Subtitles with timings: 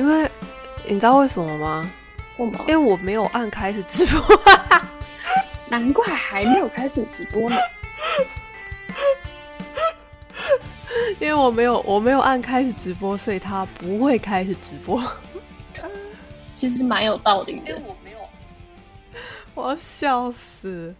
[0.00, 0.26] 因为
[0.88, 1.90] 你知道为什么吗？
[2.38, 4.40] 为什么因为我没有按开始直播，
[5.68, 7.56] 难怪还没有开始直播呢。
[11.20, 15.04] 因为我没有我没有按开始直播，所以他不会开始直播。
[16.56, 17.74] 其实蛮有道理的。
[17.86, 18.18] 我没有，
[19.54, 20.94] 我要笑死。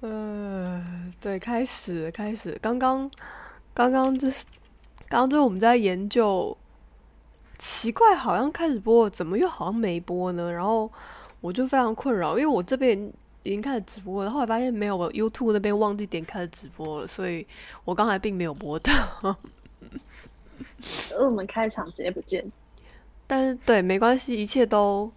[0.00, 0.82] 呃，
[1.20, 3.10] 对，开始开始，刚刚
[3.74, 4.46] 刚刚就是
[5.06, 6.56] 刚刚就是我们在研究，
[7.60, 10.50] 奇怪，好像开始播了，怎么又好像没播呢？
[10.50, 10.90] 然后
[11.42, 12.98] 我就非常困扰，因为我这边
[13.42, 17.46] 已经开始直播了，后来发现没有，我 YouTube 那边忘记点开始直播了，所以
[17.84, 18.90] 我刚才并没有播到。
[21.12, 22.50] 而 我们开场直接不见，
[23.26, 25.12] 但是对，没关系，一切都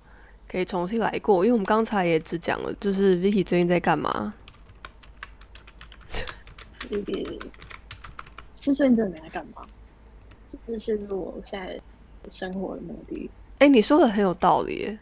[0.51, 4.33] 可以重新来过，因为我们刚才也只讲了，就是 Vicky 最近在干嘛。
[6.89, 7.05] 就是
[8.61, 9.65] 是最近真的没在干嘛，
[10.67, 11.81] 这是我现在
[12.29, 13.29] 生活的目的。
[13.59, 14.99] 哎、你说的很有道理耶，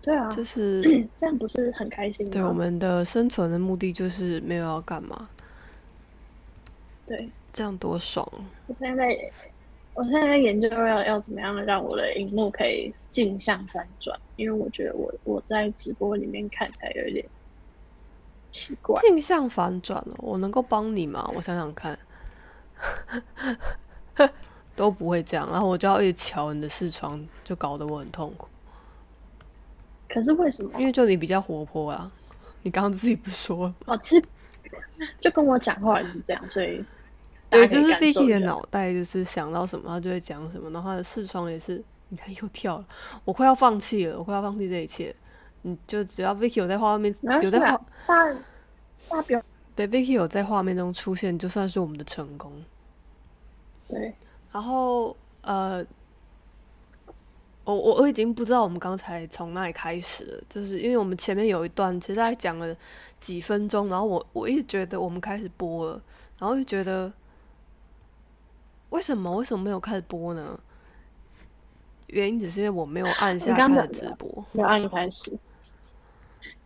[0.00, 0.80] 对啊，就是
[1.18, 2.32] 这样不是很开心吗？
[2.32, 5.28] 对我们的生存的目的就是没有要干嘛，
[7.06, 8.26] 对，这样多爽。
[8.66, 9.32] 我现在在，
[9.94, 17.26] 我现在在研究要要怎么样让我的荧幕可以镜像翻转，因为我觉得我我在直播里面看起来有一点
[18.52, 19.00] 奇怪。
[19.00, 21.28] 镜像反转了，我能够帮你吗？
[21.34, 21.98] 我想想看，
[24.74, 28.48] 都不会这样，然后我就要一直瞧你的视窗，就搞得我很痛苦。
[30.08, 30.78] 可是为什么？
[30.78, 32.10] 因为就你比较活泼啊，
[32.62, 34.24] 你刚刚自己不说了哦，其实
[35.20, 36.84] 就跟我讲话也是这样，所以
[37.48, 42.84] 对，就是 Vicky 的脑袋就是想到什么，他就会讲什么，然后他的视窗也是，你看又跳了，
[43.24, 45.14] 我快要放弃了，我快要放弃这一切。
[45.64, 48.34] 你就只要 Vicky 有在画面有在画，大
[49.08, 49.40] 大表
[49.76, 52.52] 对 Vicky 有在画面中出现，就算是我们的成功。
[53.88, 54.12] 对，
[54.52, 55.84] 然后呃，
[57.64, 62.76] 我我我已经不知道我们刚才从哪里开始了，就是因为我们前面有一段其实大概讲了
[63.18, 66.02] 几分钟，然后我我一直觉得我们开始播了，
[66.38, 67.12] 然后就觉得
[68.90, 70.58] 为什么为什么没有开始播呢？
[72.08, 74.44] 原因只是因为我没有按下开始直播。
[74.52, 75.30] 没有按开始。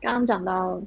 [0.01, 0.81] 刚刚讲到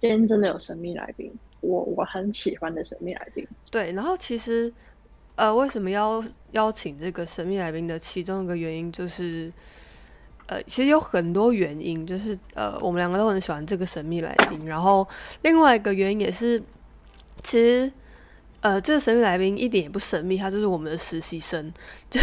[0.00, 3.46] 今天真的有神秘来宾，我我很喜欢的神秘来宾。
[3.70, 4.72] 对，然后其实
[5.40, 9.50] 呃，为什么要邀请这个神秘来宾的其中一个原因就是，
[10.44, 14.66] 呃，其实有很多原因，就是呃，我们两个都很喜欢这个神秘来宾。
[14.66, 15.08] 然后
[15.40, 16.62] 另外一个原因也是，
[17.42, 17.90] 其实
[18.60, 21.72] 呃，这个神秘来宾一点也不神秘，他就是我们的实习生。
[22.10, 22.20] 就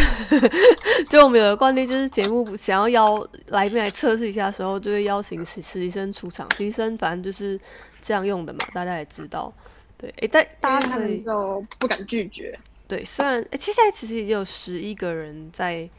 [1.10, 6.48] 就我们有个惯例，就是节目想要邀来宾来测试一下的时候，就会邀请实实习生出场。
[6.56, 7.60] 实习生反正就是
[8.00, 9.52] 这样用的嘛，大家也知道。
[9.98, 12.56] 对，诶，但大家可能就不敢拒绝。
[12.88, 15.90] 对，虽然、诶其实现在其实已经有十一个人在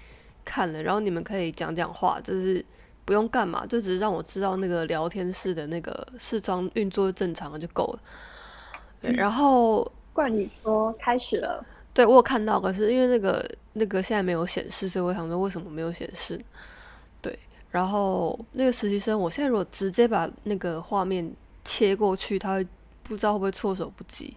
[0.44, 2.64] 看了，然后你们可以讲讲话，就是
[3.04, 8.00] 不用干嘛，就只是让我知道那个聊天室的那个视窗运作正常了就够了。
[9.02, 11.62] 对，然后冠宇说开始了，
[11.92, 16.40] 对我有看到，可是因为那个那个现在没有显示，所以我想说为什么没有显示？
[17.20, 17.38] 对，
[17.70, 21.30] 然后那个实习生，我现在如果直接把那个画面
[21.66, 22.66] 切过去，他会
[23.02, 24.34] 不知道会不会措手不及。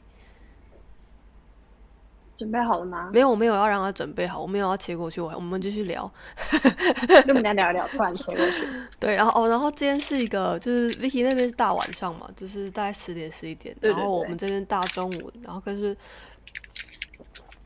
[2.42, 3.08] 准备好了吗？
[3.14, 6.12] 没有，我没有要让他准备好，我没有要切过去，我我们继续聊。
[7.08, 8.66] 跟我们俩聊一聊，突然切过去。
[9.00, 15.96] 对，然后哦，然后今天是一个，就是 Vicky 那边是大晚上嘛，就是大概十点十一点，然后我们这边大中午，然后可是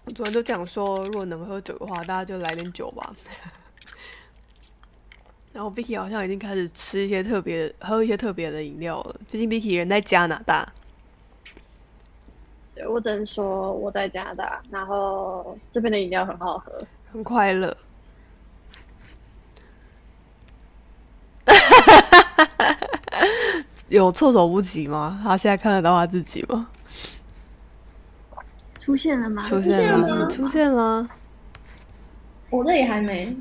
[0.03, 3.15] 我昨天就讲说，如果能喝酒的话，大家就来点酒吧。
[5.53, 10.67] 然后 Vicky 好像已经开始吃一些特别、喝一些特别的饮料了，最近 Vicky 人在加拿大。
[12.75, 16.73] 对我只能说我在加拿大，然后这边的饮料很好喝。
[17.11, 17.75] 很快乐。
[23.87, 25.19] 有措手不及吗？
[25.23, 26.67] 他现在看得到他自己吗？
[28.79, 29.41] 出现了吗？
[29.47, 31.07] 出现了，吗出现了，
[32.49, 33.35] 我这里还没。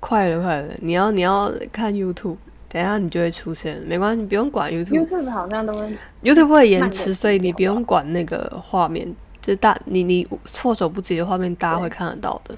[0.00, 0.74] 快了，快了！
[0.80, 2.36] 你要你要看 YouTube，
[2.68, 5.06] 等一下你就会出现，没关系，你不用管 YouTube。
[5.06, 12.56] YouTube 好像都会 YouTube 会延迟，所以你不用管那个画面，就是大你你措手不及的画面，大家会看得到的。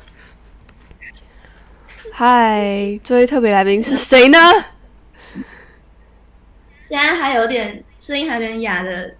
[2.12, 4.38] 嗨，这位特别来宾是谁呢？
[6.80, 9.14] 现在还有点声音还有点哑的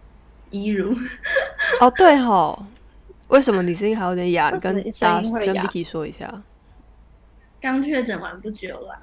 [0.51, 0.97] 怡如，
[1.81, 2.65] 哦，对吼，
[3.29, 4.51] 为什么你声音还有点哑？
[4.53, 6.43] 跟大家跟 Vicky 说一下。
[7.61, 8.99] 刚确诊完不久啦、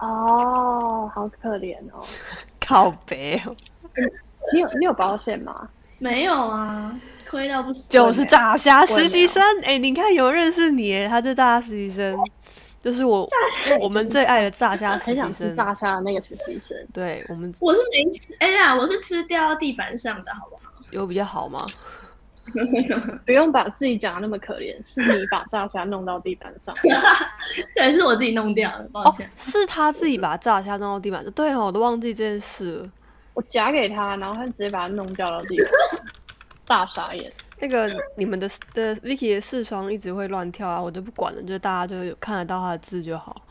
[0.00, 2.04] 哦，好可怜哦。
[2.60, 3.54] 靠北哦，
[4.52, 5.68] 你有你有保险吗？
[5.98, 6.98] 没有啊，
[7.28, 7.86] 亏到不行。
[7.88, 9.42] 就是炸虾实习生。
[9.62, 12.16] 哎、你看有人认识你耶，他就炸虾实习生，
[12.80, 13.28] 就是我
[13.82, 15.56] 我们最爱的炸虾实习很想吃生。
[15.56, 16.76] 炸虾的那个实习生。
[16.92, 20.72] 对我们我是没吃，哎呀，我是吃掉到地板上的，好不好？
[20.90, 21.66] 有比较好吗？
[23.26, 26.74] 不用把自己讲的那么可怜，是你把炸虾弄到地板上。
[27.74, 31.32] 对，是我自己弄掉的，抱哦歉。，是他自己把炸虾弄到地板上。
[31.32, 32.86] 对哦，我都忘记这件事了。
[33.34, 36.06] 我夹给他，然后他直接把它弄掉到地板上，
[36.66, 37.32] 大傻眼。
[37.60, 43.42] 那个你们的的 Vicky 的视窗一直会乱跳啊，我就不管了，就是大家就有看得到他的字就好。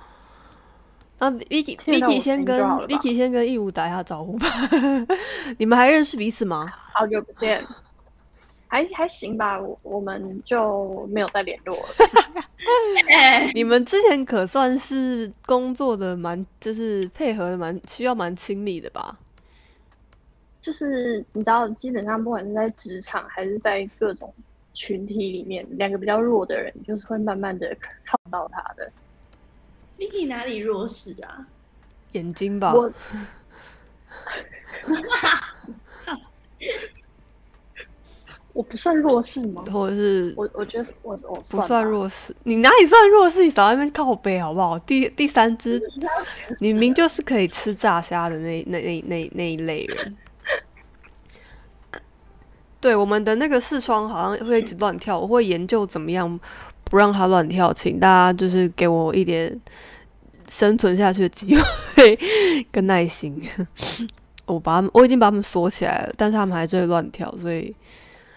[1.19, 4.47] 那 Vicky Vicky 先跟 Vicky 先跟义务打一下招呼吧。
[5.59, 6.73] 你们还认识彼此吗？
[6.93, 7.63] 好久不见，
[8.69, 11.89] 还还行吧，我我们就没有再联络了。
[13.09, 19.17] 哎， 你们之前可算是工作的蛮，就是配合的蛮需要蛮亲密的吧？
[20.61, 24.31] 就是你知道，基本上不管是在职场还是在各种
[24.73, 27.75] 群体里面，两个比较弱的人，就是会慢慢的
[28.05, 28.91] 靠到他的。
[29.97, 31.47] Vicky 哪里弱势啊？
[32.11, 32.89] 眼睛吧，我
[38.59, 39.63] 我不算弱势吗？
[39.71, 42.35] 或者是我我觉得我我不算弱势？
[42.43, 43.41] 你哪里算弱势？
[43.41, 44.77] 你少在那边靠背好不好？
[44.79, 45.81] 第第三只，
[46.59, 50.17] 你明明就是可以吃炸虾的那那那那那一类人。
[52.81, 56.37] 对，我们的那个视窗好像会一直乱跳，我会研究怎么样
[56.83, 59.57] 不让它乱跳，请大家就是给我一点
[60.49, 61.55] 生存下去的机
[61.95, 62.19] 会
[62.73, 63.41] 跟耐心。
[64.47, 67.73] 我把他们，我已经把他们锁起来了，但是他们还是会乱跳，所以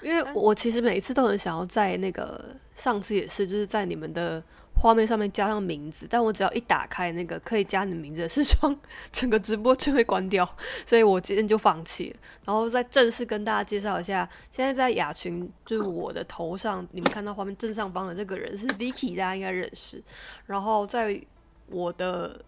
[0.03, 4.43] 因为我其实每一次都很想要在那个上次也是，就是在你们的
[4.75, 8.77] 画面上面加上名字，但我只要一打开那个可以加你名字的视窗，
[9.13, 10.45] 整个直播就会关掉，
[10.85, 12.17] 所以我今天就放弃了。
[12.45, 20.03] 然后再正式跟大家介绍一下，现在在雅群就是我的头上，你们看到画面正上方的这个人是 Vicky，大家应该认识。
[20.47, 21.21] 然后在
[21.69, 22.41] 我的，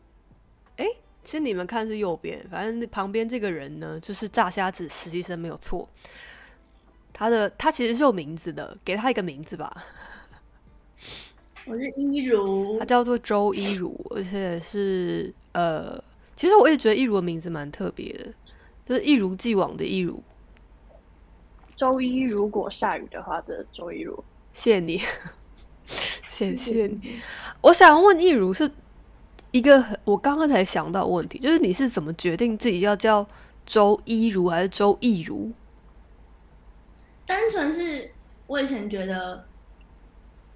[0.77, 0.87] 诶，
[1.23, 5.89] 其实你们看是右边，反正旁边这个人呢，就是炸虾子实习生没有错。
[7.17, 9.73] 他的他其实是有名字的，给他一个名字吧，
[11.65, 15.97] 我是一如他，叫做周一如，而且是呃，
[16.35, 18.27] 其实我也觉得一如的名字蛮特别的，
[18.85, 20.21] 就是一如既往的一如。
[21.77, 24.23] 周一如果下雨的话的周一如，
[24.53, 25.01] 谢 谢你，
[26.29, 27.21] 谢谢你。
[27.61, 28.69] 我想问一如是
[29.53, 33.25] 一个很我刚刚才想到问题，就是你是怎么决定自己要叫
[33.65, 35.53] 周一如还是周易如？
[37.27, 38.11] 单纯是
[38.47, 39.45] 我以前觉得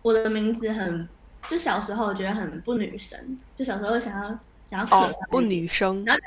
[0.02, 1.08] 我的名字很，
[1.48, 6.20] 就小时候觉得很不女神，就小时候想要想要哦，不女生然后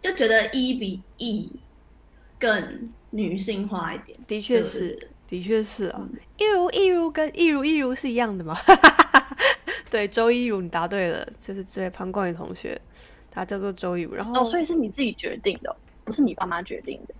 [0.00, 1.50] 就觉得一比一
[2.38, 4.18] 更女性化一点。
[4.26, 6.08] 的确对是，的确是啊。
[6.38, 8.56] 一如一如跟一如一如是一样的嘛？
[9.90, 12.80] 对，周一如你答对了，就是这位潘冠宇同学，
[13.30, 14.14] 他叫做周一如。
[14.14, 17.14] 然后哦，所以是你自己决定的哦，不是你爸妈决定的。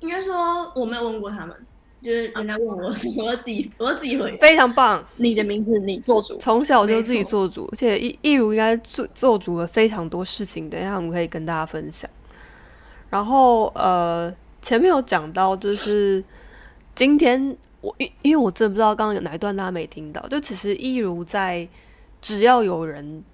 [0.00, 1.56] 应该说我没有问过他们，
[2.02, 4.36] 就是人家问我， 我要自己我要自己回答。
[4.38, 12.08] 非常棒，你的名字你做主，从小就自己做主，而且一一如应该做做主了非常多事情，等一下我们可以跟大家分享。
[13.08, 16.22] 然后呃，前面有讲到，就是
[16.94, 21.66] 今天我因因为我真的不知道刚刚有哪一段大家没听到，就其实一如在
[22.20, 23.24] 只要有人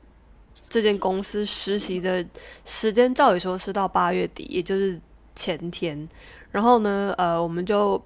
[0.69, 2.25] 这间公司实习的
[2.65, 5.01] 时间，照理说是到八月底，也就是
[5.35, 6.09] 前天。
[6.53, 8.01] 然后呢，呃，我们就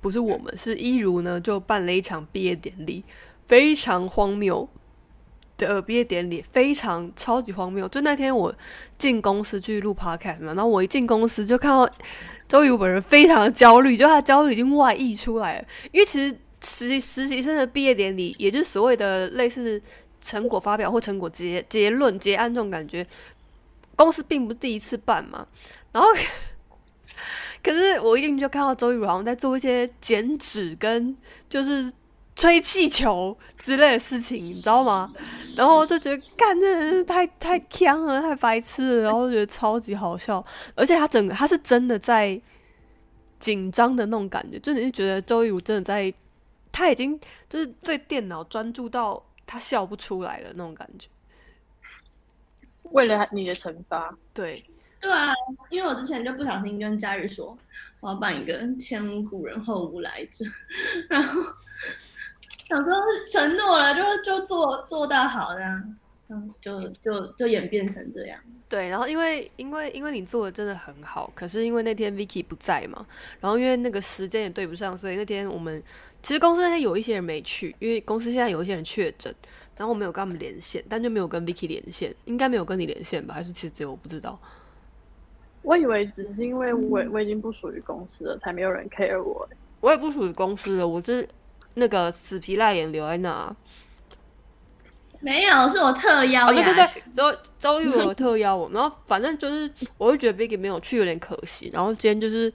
[0.00, 3.04] 不是我们，是一如呢，就办了一场毕业典礼，
[3.44, 4.68] 非常荒谬
[5.58, 7.88] 的毕业典礼，非常超级荒谬。
[7.88, 8.54] 就那天我
[8.96, 11.88] 进公司去录 podcast 嘛，然后我一进公司就看到
[12.48, 15.66] 周瑜本人非常的焦虑，就他焦虑已经外溢出来了。
[15.90, 19.82] 因为其实实习实习生的毕业典礼，也就是所谓的类似
[20.20, 23.04] 成果发表或成果结结论结案这种感觉，
[23.96, 25.46] 公司并不是第一次办嘛，
[25.90, 26.08] 然后。
[27.62, 31.16] 可是我一进去就看到周玉如好像在做一些剪纸跟
[31.48, 31.90] 就是
[32.34, 35.12] 吹气球之类的事情，你知道吗？
[35.54, 42.40] 然后就觉得干真的是太太强了，太白痴了，然后就觉得超级好笑，而且他整个他是真的在
[43.38, 46.12] 紧张的那种感觉，就你是觉得周玉如真的在，
[46.72, 51.06] 他已经就是对电脑专注到他笑不出来了那种感觉。
[52.84, 54.64] 为了你的惩罚，对，
[55.02, 55.34] 对啊，
[55.68, 57.58] 因为我之前就不小心跟佳宇说
[58.00, 60.44] 我要办一个前无古人后无来者，
[61.10, 61.42] 然后
[62.68, 62.94] 想说
[63.30, 65.96] 承诺了就就做做到好这样，
[66.28, 68.38] 嗯，就就就演变成这样。
[68.68, 73.04] 对，然后因为因为因为你做的真的很好，可是因为那天 Vicky 不在嘛，
[73.40, 75.82] 然后因为那个时间也对不上，所以那天我们
[76.22, 79.34] 其实公司那天有一些人没去，因为公司现在有一些人确诊，
[79.76, 83.34] 然后我没有跟他们连线，但就没有跟 Vicky 连线，应该没有跟你连线吧？
[83.34, 84.40] 还是其实只有我不知道？
[85.62, 89.48] 我以为只是因为我我已经不属于公司了，才没有人 care 我。
[89.80, 91.28] 我也不属于公司了，我是
[91.74, 93.54] 那个死皮赖脸留在那。
[95.20, 102.52] 没有，是我特邀哦，对对对群，周周玉我 特邀我，然后反正就是我会觉得 Vicky 没有去有点可惜，然后今天就是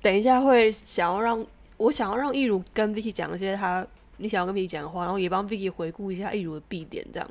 [0.00, 1.44] 等一下会想要让
[1.78, 3.84] 我想要让易如跟 Vicky 讲一些他
[4.18, 7.28] 你想要跟 Vicky 讲的话，然后也帮 Vicky 回顾一下易如的必点这样。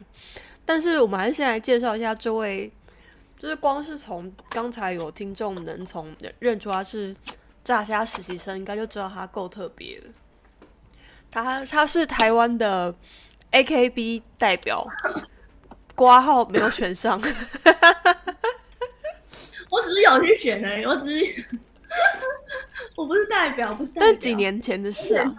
[0.66, 2.70] 但是我们还是先来介绍一下这位，
[3.38, 7.16] 就是光是从刚才有听众能从认出他是
[7.64, 10.06] 炸虾实习生，应该就知道他够特别了。
[11.30, 12.96] 他他是台湾的
[13.52, 14.88] AKB 代表，
[15.94, 17.20] 挂号没有选上，
[19.70, 21.60] 我只是有去选而已，我只是
[22.96, 24.06] 我不是代表，不是代表。
[24.06, 25.30] 但是几年前的事啊？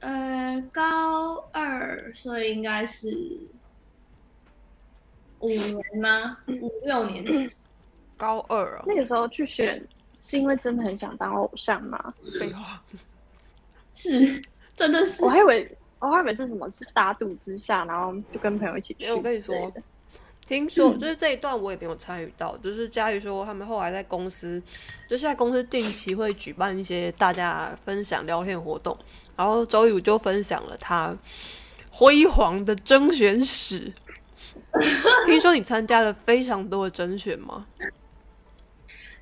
[0.00, 3.10] 呃，高二，所以应该是
[5.42, 6.38] 五年吗？
[6.48, 7.50] 五六年前。
[8.16, 9.84] 高二哦，那个时候去选，
[10.20, 12.14] 是因为真的很想当偶像吗？
[12.38, 12.80] 废话，
[13.94, 14.40] 是，
[14.76, 15.28] 真的是我。
[15.28, 19.10] 还以为我还以为是什么是大肚之下，然后就跟朋友一起去。
[19.10, 19.56] 我跟你说，
[20.46, 24.62] 听说就是这一段我也没有参与到，就是佳宇说他们后来在公司，
[25.08, 28.96] 就现在公司定期会举办一些大家分享聊天活动，
[29.36, 31.12] 然后周宇就分享了他
[31.90, 33.92] 辉煌的甄选史。
[35.26, 37.66] 听说你参加了非常多的甄选吗？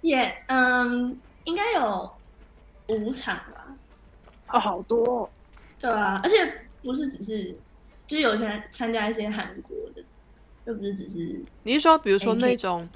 [0.00, 2.11] 也嗯，应该有
[2.88, 3.66] 五场吧，
[4.52, 5.30] 哦，好多、哦。
[5.78, 6.37] 对啊，而且
[6.83, 7.57] 不是只是，
[8.07, 10.02] 就是有些人参加一些韩国的，
[10.66, 12.88] 又不是只是你是说，比如说那种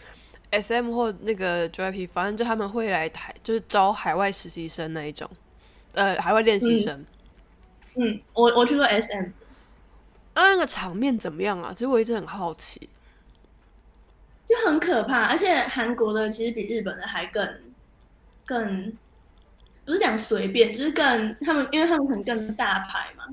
[0.51, 5.29] S M 或那个 JYP，反正就他们会来台，就是招海外实习生那一种，
[5.95, 7.05] 呃，海外练习生。
[7.97, 9.27] 嗯，我我去过 S M，
[10.35, 11.73] 那那个场面怎么样啊？
[11.73, 12.88] 其实我一直很好奇。
[14.47, 17.49] 就很可怕，而且韩国的其实比日本的还更
[18.45, 18.93] 更，
[19.87, 23.25] 不是讲随便，就是更他们，因为他们可能更大牌嘛，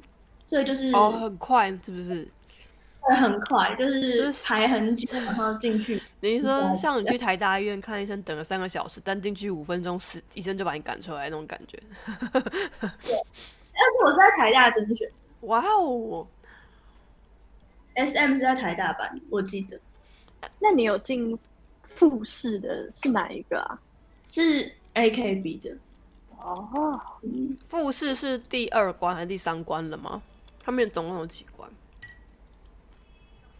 [0.47, 2.27] 所以就是哦，很快是不是？
[3.01, 6.01] 会很快，就就是是排很久，然后进去。
[6.21, 11.77] 你是说像你去台大医院看医生，等了三个小时，但进去五分钟，是医生就把你赶出来那种感觉？
[12.31, 12.41] 对
[13.73, 15.09] 但是我是在台大甄选
[15.41, 16.25] 哇哦！
[18.05, 19.79] ，S M 是在台大班，我记得
[20.59, 21.37] 那你有进
[21.83, 23.79] 复试的是哪一个啊？
[24.27, 25.75] 是 A K B 的。
[26.37, 30.21] 哦，嗯，复试是第二关还是第三关了吗？
[30.63, 31.69] 他们总共有几关？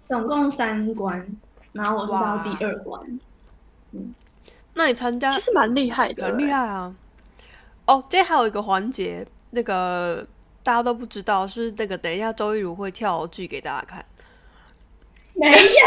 [0.09, 1.37] 总共三关，
[1.73, 3.19] 然后我是到第二关。
[4.73, 6.45] 那你参加其实蛮厉害的，很厉。
[6.51, 6.95] 害啊！
[7.85, 10.25] 哦，这还有一个环节，那个
[10.63, 14.03] 大家都不知道，是那个等一下周玉如会跳剧给大家看，
[15.33, 15.85] 没有，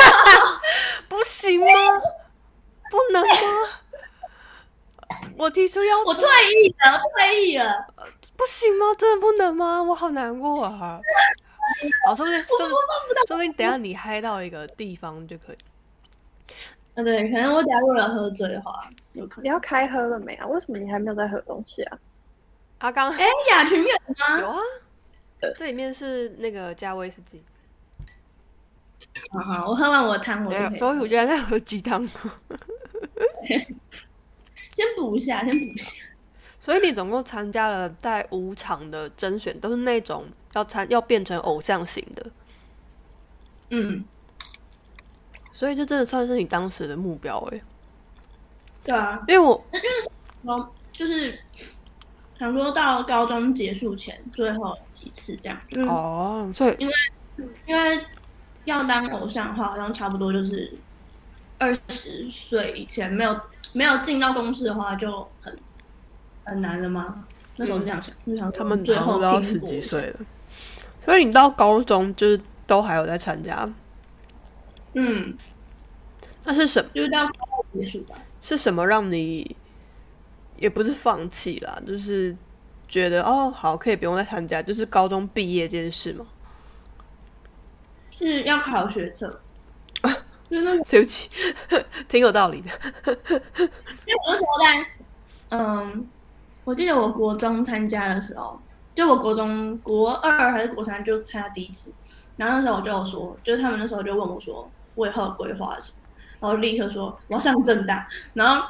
[1.08, 1.66] 不行吗？
[2.90, 3.34] 不能吗？
[5.36, 6.28] 我提出要求，我退
[6.62, 7.86] 役了，退役了。
[8.36, 8.94] 不行吗？
[8.96, 9.82] 真的不能吗？
[9.82, 11.00] 我好难过啊！
[12.06, 12.74] 好，说不定说不定
[13.26, 15.56] 说不定等下你嗨到一个地方就可以。
[16.94, 19.44] 啊，对，可能我假如了喝醉的话，有可能。
[19.44, 20.46] 你要开喝了没啊？
[20.46, 21.98] 为什么你还没有在喝东西啊？
[22.78, 24.40] 阿刚哎，雅群有吗？
[24.40, 24.60] 有啊，
[25.56, 27.44] 这里面是那个加威士忌。
[29.34, 32.06] 好好，我喝完我的汤，我就所以周宇居然在喝鸡汤，
[33.44, 36.04] 先补一下，先补一下。
[36.60, 40.24] 所以你总共参加了在五场的甄选，都是那种
[40.54, 42.26] 要参要变成偶像型的，
[43.70, 44.04] 嗯，
[45.52, 47.60] 所以这真的算是你当时的目标哎、
[48.84, 49.62] 对啊，因为我
[50.42, 51.38] 我就是
[52.38, 56.94] 想说到高中结束前最后几次这样，就是哦，所以因为
[57.66, 58.06] 因为
[58.64, 60.73] 要当偶像的话，好像差不多就是
[61.59, 63.40] 二十岁以前没有
[63.73, 65.56] 没有进到公司的话，就很
[66.44, 67.25] 很难了吗？
[67.56, 70.21] 那时候就这样想，就想他们最后都要十几岁了，
[71.04, 73.68] 所以你到高中就是都还有在参加，
[74.94, 75.37] 嗯，
[76.44, 77.33] 那是什么就是到高
[77.73, 78.16] 中结束吧。
[78.40, 79.56] 是什么让你
[80.59, 82.37] 也不是放弃啦，就是
[82.88, 86.26] 觉得哦好可以不用再参加，就是高中毕业这件事吗？
[88.16, 89.28] 是要考学测，
[90.49, 91.28] 就是那，对不起，
[92.06, 92.71] 挺有道理的。
[94.06, 94.87] 因为我那时候在，
[95.49, 96.09] 嗯，
[96.62, 98.56] 我记得我国中参加的时候，
[98.94, 101.92] 就我国中国二还是国三就参加第一次，
[102.37, 105.99] 然后那时候我就有说，就是他们那时候就问我说，我以后的规划什么，
[106.38, 108.64] 然后立刻说我要上正大，然后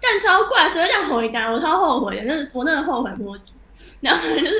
[0.00, 1.50] 但超怪，谁会这样回答？
[1.50, 3.54] 我超后悔的，就是我那个后悔莫及。
[4.00, 4.54] 然后就是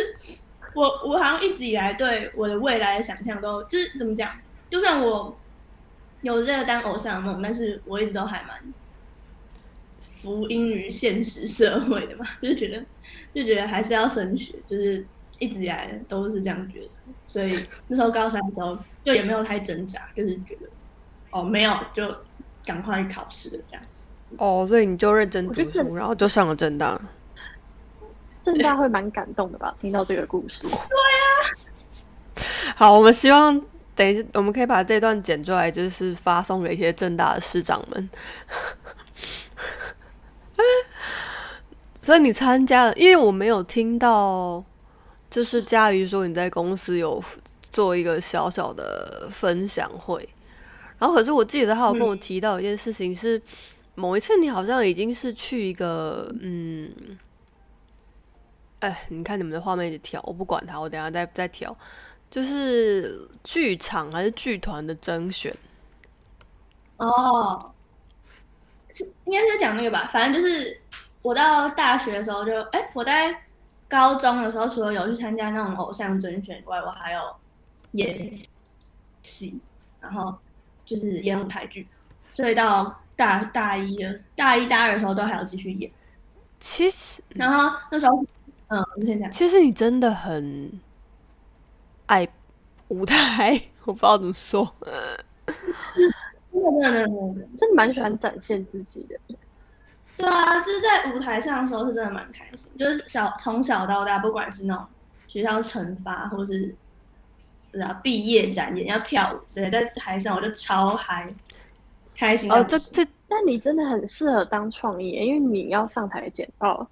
[0.75, 4.33] 我我好像一直以来对我的未来的想象都就是怎么讲，
[4.69, 5.37] 就算我
[6.23, 8.61] 有这个当偶像的梦，但是我一直都还蛮
[10.01, 12.85] 服膺于现实社会的嘛，就是觉得
[13.33, 15.07] 就觉得还是要升学，就是
[15.39, 16.89] 一直以来都是这样觉得，
[17.27, 20.69] 所以那时候高三的时候就也没有太挣扎，就是觉得
[21.31, 22.15] 哦没有就
[22.65, 24.05] 赶快考试的这样子。
[24.39, 27.01] 哦，所以你就认真读书，然后就上了正大。
[28.45, 29.75] 正大会蛮感动的吧？
[29.81, 30.79] 听到这个故事，对呀
[32.77, 33.61] 好，我们希望
[33.97, 38.11] 等一下我们可以把这段剪出来，就是发送给一些正大的师长们。
[41.99, 44.63] 所以你参加了，因为我没有听到，
[45.31, 47.23] 就是佳瑜说你在公司有
[47.73, 50.29] 做一个小小的分享会，
[50.99, 53.41] 然后可是我记得他有跟我提到一件事情是，
[53.95, 56.93] 某一次你好像已经是去一个嗯，
[58.85, 61.75] 哎，你看你们的画面一直跳，我不管它，我等下再再调。
[62.31, 65.57] 就是剧场还是剧团的甄选，
[66.97, 67.73] 哦，
[68.93, 70.81] 是应该是在讲那个吧，反正就是
[71.23, 73.41] 我到大学的时候就，哎、我在
[73.89, 77.21] 高中的时候，除了有去参加那种偶像甄选以外，我还有
[77.93, 78.29] 演
[79.23, 79.57] 戏，
[80.01, 80.37] 然后
[80.85, 81.87] 就是演舞台剧，
[82.33, 85.89] 所以到大大一的大一大二的时候都还要继续演，
[86.59, 88.27] 其实然后那时候，
[88.69, 90.73] 嗯，你先讲，其实你真的很
[92.07, 92.27] 爱
[92.89, 94.73] 舞台， 我不知道怎么说。
[95.95, 96.13] 真的
[96.81, 97.49] 真的真的真的。
[97.57, 99.37] 真的蛮喜欢展现自己的。
[100.17, 104.87] 对啊，就是在舞台上的时候是真的蛮开心，就是小从小到大，不管是那种
[105.27, 106.75] 学校惩罚，或是
[107.73, 111.35] 然后毕业展演要跳舞之类，在台上我就超嗨，
[112.17, 116.89] 开心哦，这这但你真的很适合当创业，因为你要上台剪报。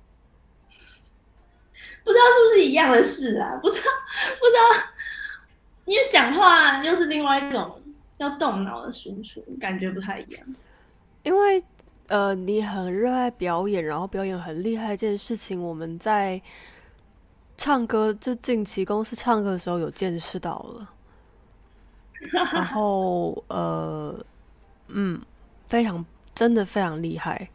[2.05, 3.59] 不知道是不是一样的事啊？
[3.63, 3.85] 不知道
[4.39, 4.89] 不知道，
[5.85, 7.81] 因为讲话又是另外一种
[8.19, 10.43] 要动脑的输出，感觉不太一样。
[11.23, 11.63] 因为
[12.09, 16.41] 呃，你很热爱表演，然后表演很厉害这件事情，我们在
[17.57, 20.91] 唱歌就近期公司唱歌的时候有见识到了。
[22.53, 24.15] 然后呃，
[24.89, 25.21] 嗯，
[25.69, 27.49] 非常真的非常厉害。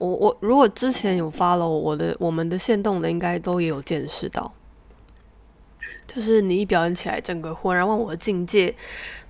[0.00, 4.50] 我我如果之前有 follow 我的我们的线动的，应该都也有见识到。
[6.06, 8.74] 就是你一表演起来，整个浑然忘我的境界，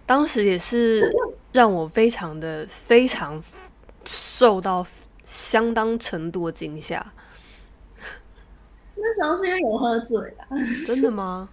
[0.07, 1.13] 当时也是
[1.51, 3.43] 让我非常的非常
[4.05, 4.87] 受到
[5.25, 7.05] 相当程度的惊吓。
[8.95, 10.47] 那时候是因为我喝醉了，
[10.87, 11.49] 真的吗？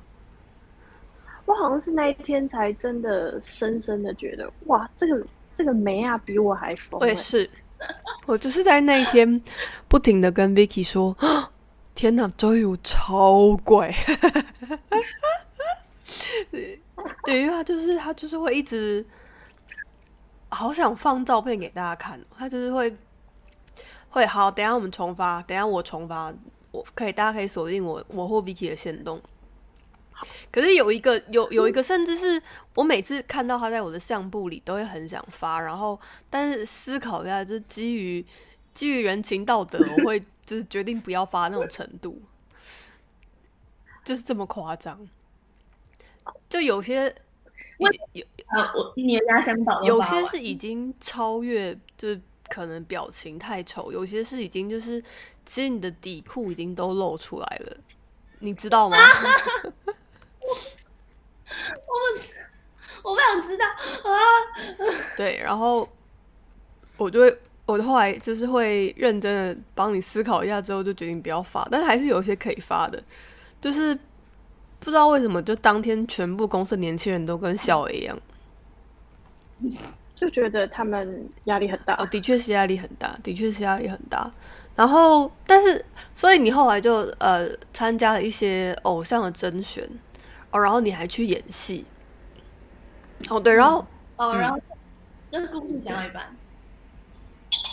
[1.46, 5.26] 我好像是那一天才真的深深的觉得，哇，这个
[5.56, 7.04] 这个梅亚比我还疯、欸。
[7.04, 7.50] 我也是，
[8.26, 9.42] 我就是在那一天
[9.88, 11.16] 不停的跟 Vicky 说
[11.96, 13.94] ：“天哪，周玉如超怪。”
[17.24, 19.06] 对，因为他就是他就是会一直
[20.50, 22.96] 好想放照片给大家看，他就是会
[24.10, 26.34] 会好，等下我们重发，等下我重发，
[26.72, 29.22] 我可以大家可以锁定我我或 Vicky 的线动。
[30.52, 32.42] 可是有一个有有一个，甚至是
[32.76, 35.60] 我每次看到他在我的相簿里，都会很想发。
[35.60, 36.00] 然后，
[36.30, 38.26] 但是思考一下，就是基于
[38.74, 42.22] 基于人情道德，我会就是决定不要发那种程度，
[44.04, 45.08] 就是这么夸张。
[46.50, 47.14] 就有些
[47.78, 47.88] 有
[48.48, 55.02] 啊，我你的压箱宝有些是已经超越，就是可能表情太丑；有些是已经就是，
[55.46, 57.78] 其实你的底裤已经都露出来了，
[58.40, 58.98] 你知道吗？
[61.88, 61.94] 我
[63.04, 64.16] 不我不想知道啊。
[65.16, 65.88] 对，然后
[66.98, 73.02] 我就会，我后来就是会认真的帮你思考一下之后，就决定不要发，但是还是有一些可以发的，
[73.62, 73.96] 就是
[74.80, 78.20] 不知道为什么，就当天全部公司的年轻人都跟笑伟一样，
[80.16, 81.96] 就觉得他们压力很大。
[81.96, 84.30] 哦，的确是压力很大，的确是压力很大。
[84.76, 85.84] 然后，但是，
[86.16, 89.84] 所以你后来就呃参加了一些偶像的甄选，
[90.52, 91.86] 哦，然后你还去演戏，
[93.30, 94.60] 哦对，然后哦，嗯然后
[95.30, 96.36] 这个故事讲到一半，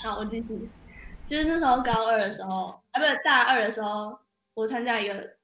[0.02, 0.68] 好，我继续。
[1.26, 4.18] 就是那时候高二的时候，啊，不是大二的时候，
[4.52, 5.36] 我参加一个，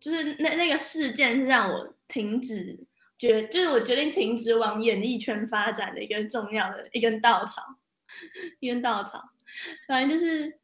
[0.00, 2.76] 就是那那个事件是让我停止
[3.16, 7.62] 决，就是我决定停止往演艺圈发展的一个重要的一根稻草，
[8.58, 9.22] 一根稻草。
[9.86, 10.58] 反正就是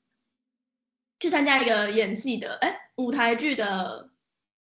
[1.21, 4.11] 去参加一个演戏的，哎，舞台剧的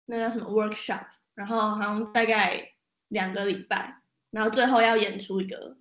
[0.06, 1.04] 那叫什么 workshop，
[1.36, 2.72] 然后好像大概
[3.08, 4.00] 两个礼拜，
[4.32, 5.76] 然后最后要演出一个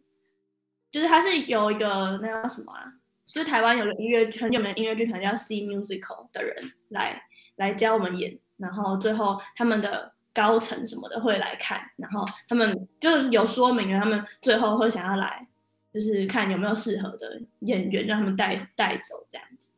[0.91, 2.93] 就是他是有一个那叫什么啊？
[3.25, 7.19] 就是台湾有个音乐很有名的音乐剧团叫 C Musical 的人来
[7.55, 15.47] 来教我们演，然后最后他们的高层什么的会来看，然后他们就有说明了，他们最后会想要来，
[15.91, 19.71] 就是看有没有适合的演员让他们带带走这样子。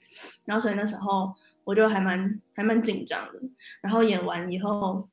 [0.45, 3.39] 然后所以那时候我就还蛮还蛮紧张的，
[3.81, 5.07] 然后演完以后，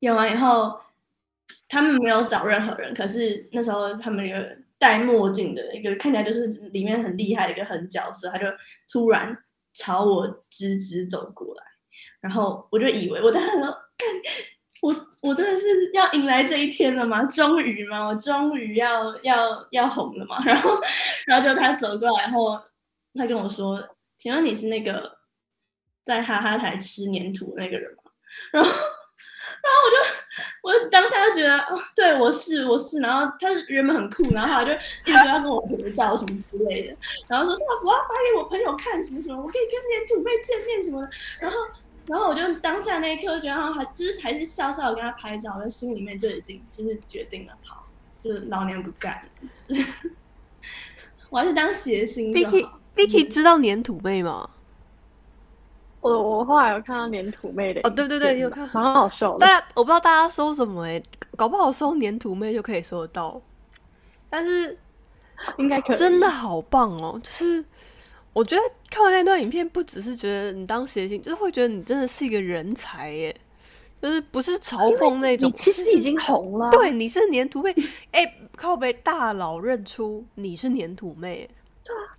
[0.00, 0.80] 演完以后
[1.68, 4.36] 他们没有找任何人，可是那时候他们有
[4.78, 8.46] 戴墨镜的一个看起来就是里面很厉害的一个狠角色，他就
[8.90, 9.36] 突然
[9.72, 11.62] 朝我直直走过来，
[12.20, 13.50] 然后我就以为我当时，
[14.82, 17.24] 我我真的是要迎来这一天了吗？
[17.24, 18.06] 终于吗？
[18.06, 20.42] 我终于要要要红了吗？
[20.44, 20.78] 然后
[21.26, 22.60] 然后就他走过来，然后
[23.14, 23.82] 他跟我说，
[24.18, 25.18] 请问你是那个
[26.04, 28.10] 在哈哈台吃粘土那个人吗？
[28.52, 28.70] 然后。
[29.64, 29.90] 然后我
[30.70, 36.96] 就， 我当下就觉得，哦，对我是我是，然后他原本很酷，然后他就一直要跟我合照什么之类的，
[37.28, 41.56] 然后说那我要发给我朋友看什么什么，我可以跟粘土妹见面什么的，然后
[42.06, 47.86] 然后我就当下那一刻就觉得，还就是还是笑笑的跟他拍照，我心里面就已经就是决定了，好，
[48.22, 49.26] 就是老娘不干，
[51.30, 52.32] 我还是当谐星。
[52.34, 54.50] Vicky Vicky 知道粘土妹吗？
[56.04, 59.38] 我我后来有看到粘土妹的哦，对对对，有看，蛮好笑的。
[59.38, 61.02] 大家我不知道大家搜什么哎，
[61.34, 63.40] 搞不好搜粘土妹就可以搜得到。
[64.28, 64.78] 但是
[65.56, 67.18] 应该可以，真的好棒哦！
[67.22, 67.64] 就是
[68.34, 73.34] 我觉得看完那段影片，不只是觉得你当谐星，就是会觉得你真的是一个人才耶。
[74.02, 76.68] 就是不是嘲讽那种，其实已经红了。
[76.70, 77.74] 对，你是粘土妹，
[78.12, 81.48] 哎，靠被大佬认出你是粘土妹。
[81.82, 82.12] 对啊。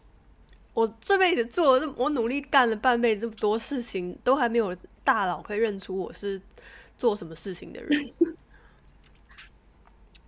[0.76, 6.40] 我这辈子做了，我努力干了半辈子这么多事情，都还没有大佬可以认出我是
[6.98, 7.90] 做什么事情的人。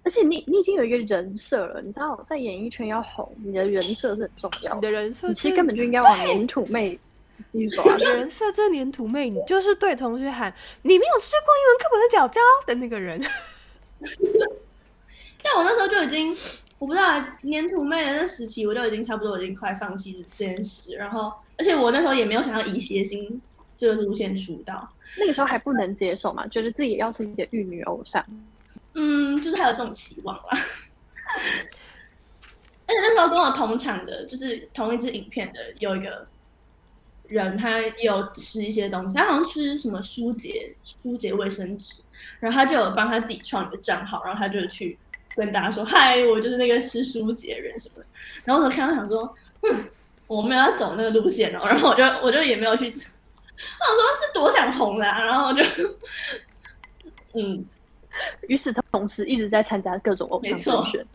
[0.04, 4.74] 而且你你已经有一个人设了，你知道在演艺圈要红，你的人设是很重要。
[4.76, 6.98] 你的人设其实根本就应该往粘土妹
[7.52, 7.84] 继续走。
[7.98, 13.22] 人设这粘土妹，你就是对同学喊“你没有吃过英文课本的脚胶”的那个人。
[15.44, 16.34] 但我那时候就已经。
[16.80, 20.94] 我不知道粘土妹的那时期，我就已经差不多已经快放弃这件事。
[20.94, 23.42] 然后，而且我那时候也没有想要以谐星
[23.76, 24.88] 这个路线出道。
[25.18, 28.24] 那个时候还不能接受嘛，觉得自己要是一个玉女偶像。
[28.94, 30.44] 嗯，就是还有这种期望啦。
[32.86, 36.28] 而且那时候跟我同场的，就是同一支影片的有一个
[37.28, 41.96] 人，他有吃一些东西，他好像吃什么舒洁舒洁卫生纸，
[42.40, 44.96] 然后他就有帮他自己创一个账号，然后他就去。
[45.38, 48.06] 跟大家说嗨，我就是那个吃书节人什么的。
[48.44, 49.86] 然后我看到想说，哼，
[50.26, 51.62] 我没有要走那个路线哦。
[51.64, 52.86] 然后我就我就也没有去。
[52.88, 55.64] 我想说是多想红啦，然后就，
[57.34, 57.64] 嗯，
[58.48, 61.06] 于是他同时一直在参加各种偶像甄选。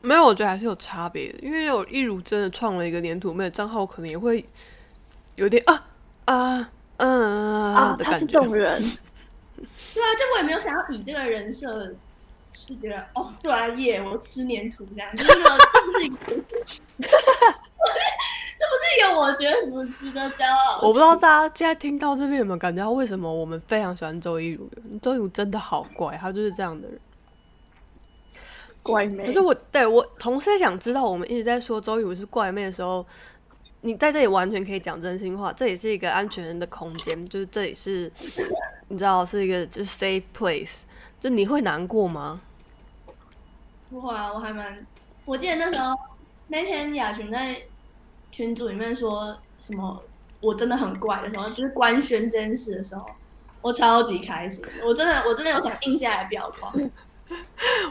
[0.00, 4.44] 没有，我觉得还是有差别的，因为有一如真的创了一个粘土妹的账号，可能也会
[5.36, 5.84] 有点啊
[6.26, 8.80] 啊嗯啊他是这种人。
[9.94, 11.94] 对啊，就我也没有想要以这个人设。
[12.56, 15.40] 是觉得哦，专业，我吃粘土这样，就是这
[15.84, 17.06] 不是一个，这
[18.66, 20.80] 不是一个我觉得什么值得骄傲。
[20.80, 24.68] 我不知道大家现在听到这边有没有感觉到，为什么我们非常喜欢周一如？
[25.02, 26.98] 周一如真的好怪，他就是这样的人，
[28.82, 29.26] 怪妹。
[29.26, 33.04] 可是我对我同事也想知道，我们一直在说周一如是怪妹的时候，
[33.82, 38.10] 你在这里完全可以讲真心话，这也是一个安全的空间，就是这里是，
[38.88, 40.78] 你知道是一个就是 safe place。
[41.20, 42.40] 就你会难过吗？
[43.90, 44.86] 不会啊，我还蛮……
[45.24, 45.96] 我记得那时候
[46.48, 47.60] 那天雅群在
[48.30, 50.02] 群组里面说什么，
[50.40, 53.04] 我真的很怪的时候，就是官宣这件事的时候，
[53.60, 54.64] 我超级开心。
[54.84, 56.72] 我真的，我真的有想印下来表框。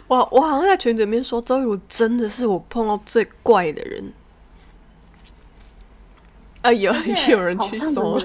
[0.08, 4.14] 我我好像在群里面说，周雨茹真的是我碰到最怪的人。
[6.62, 6.94] 啊，有
[7.30, 8.22] 有人去搜，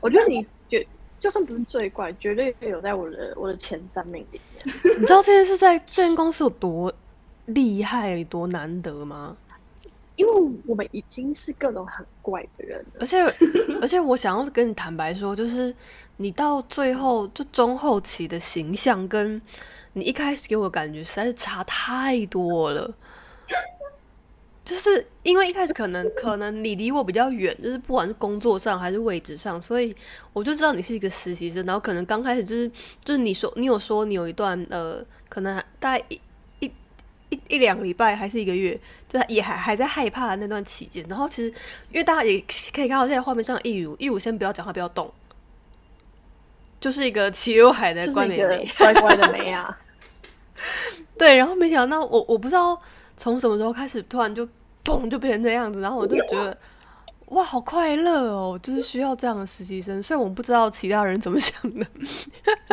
[0.00, 0.86] 我觉得你觉。
[1.20, 4.74] 就算不是最怪，绝对有在我的我的前三名里面。
[4.98, 6.92] 你知道这件事在这间公司有多
[7.44, 9.36] 厉害、多难得吗？
[10.16, 10.32] 因为
[10.66, 13.22] 我们已经是各种很怪的人，而且
[13.80, 15.74] 而且我想要跟你坦白说，就是
[16.18, 19.40] 你到最后就中后期的形象，跟
[19.94, 22.92] 你一开始给我的感觉实在是差太多了。
[24.70, 29.92] 就是因为一开始可能可能你离我比较远，就是不管是工作上还是位置上，所以
[30.32, 31.66] 我就知道你是一个实习生。
[31.66, 32.70] 然后可能刚开始就是
[33.04, 36.20] 就是你说你有说你有一段呃，可能大概一
[36.60, 36.72] 一
[37.30, 41.04] 一一两个礼拜还是一个月，就也还还在害怕的那段期间。
[41.08, 41.48] 然后其实
[41.90, 42.38] 因为大家也
[42.72, 45.12] 可以看到现在画面上一如一如先不要讲话，不要动，
[46.78, 49.76] 就是一个齐刘海的关美美，乖乖的美啊。
[51.18, 52.80] 对，然后没想到我我不知道
[53.16, 54.48] 从什么时候开始，突然就
[54.84, 56.56] 嘣就变成这样子，然后我就觉得
[57.28, 60.02] 哇，好快乐哦，就是需要这样的实习生。
[60.02, 61.86] 虽然我不知道其他人怎么想的，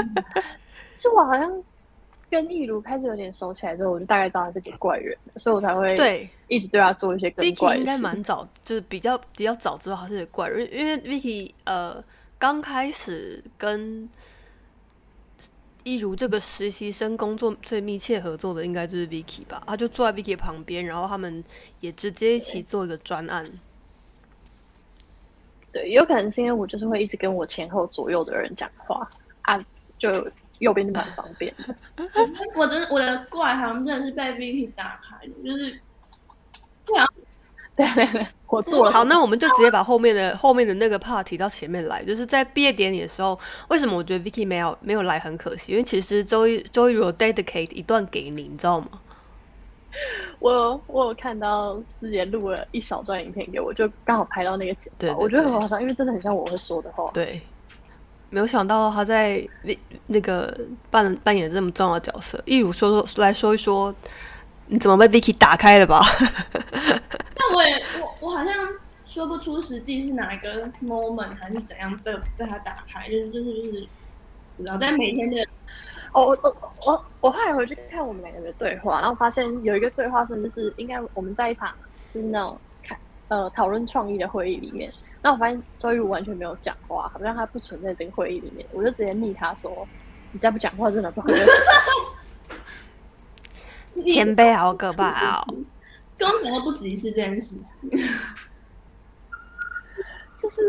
[0.96, 1.64] 是我好像
[2.30, 7.98] 跟易如开始有点熟起来之后，我就大概知道他是个怪人，所以我才会对一直对他做一些更怪 Vicky 应该。
[7.98, 12.04] 蛮早，就是比较比较早知道他是个怪人，因为 Vicky 呃
[12.40, 14.10] 刚开始跟
[15.88, 19.64] 一如这个实习生工作最密切合作的，应该就是 Vicky 吧？
[19.66, 21.42] 他就坐在 Vicky 旁边，然后他们
[21.80, 23.50] 也直接一起做一个专案。
[25.72, 29.10] 对，有可能是因为我就是会一直跟我前后左右的人讲话
[29.44, 29.66] 啊，
[29.98, 31.74] 就右边就蛮方便的。
[32.58, 35.80] 我真的我的怪好像真的是被 Vicky 打开的，就是
[37.78, 45.74] 对对对，我做了好，那我们就直接把后面的后面的那个 part 提到前面来，就是在毕业典礼的时候，为什么我觉得 Vicky 没有没有来很可惜？
[45.74, 48.88] 因为其实周一周一如果 dedicate 一段给你，你知道吗？
[50.40, 57.10] 我我有看到师姐录了一小段影片给我，就刚好拍到那个剪对我觉得很对好笑，因为真的很像我会说的话。
[57.14, 57.42] 对，
[58.30, 60.56] 没有想到他在那那个
[60.92, 62.40] 扮扮演这么重要的角色。
[62.46, 63.94] 一如说说来说一说，
[64.68, 66.02] 你怎么被 Vicky 打开了吧？
[67.36, 68.54] 但我也我我好像
[69.06, 73.88] 说不出实际是哪一个 moment 还是怎样被被他打开，就是就是就是，
[74.58, 75.42] 不知道但每天的
[76.12, 81.74] 哦，我我我我后来回去看我们两个的对话，然后发现有一个对话，甚至是应该我们在一场
[82.12, 82.98] 就是那种看
[83.30, 89.88] 呃讨论创意的会议里面，那我发现周一如完全没有讲话，好像他不存在这个会议里面，我就直接密他说
[90.34, 91.46] ：“你再不讲话，真的不好意思。
[94.06, 95.46] 前辈好可怕哦！
[96.18, 97.90] 跟我讲都不止一次这件事情。
[100.38, 100.62] 就是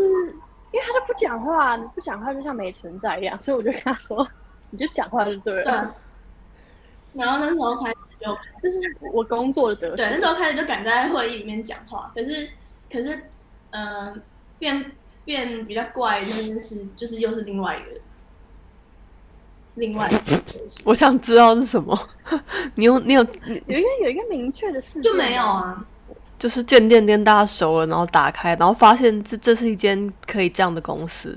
[0.73, 4.27] 因为他都不讲话，你不讲话就像没存在一样，所以我就跟他说
[4.71, 5.63] ：“你就讲话就对了。
[5.65, 5.95] 对啊，
[7.15, 8.79] 然后那时候开始就这是
[9.13, 10.19] 我工作的哲对，那。
[10.21, 12.49] 时候开始就敢在会议里面讲话，可是
[12.91, 13.15] 可是
[13.71, 14.17] 嗯、呃
[14.59, 14.91] 变
[15.25, 18.01] 变比较怪的那件事，就是又是另外一个
[19.79, 20.15] 另外一
[20.85, 21.99] 我想知道是什么。
[22.75, 25.85] 你有你有你有一个有一个明确的事件就没有啊。
[26.39, 31.37] 就是渐渐跟大家熟了，然后打开，然后发现这这是一间可以这样的公司。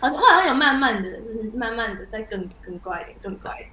[0.00, 3.70] 好像我好像有慢慢的，就是慢慢的在更更怪一点，更怪一点。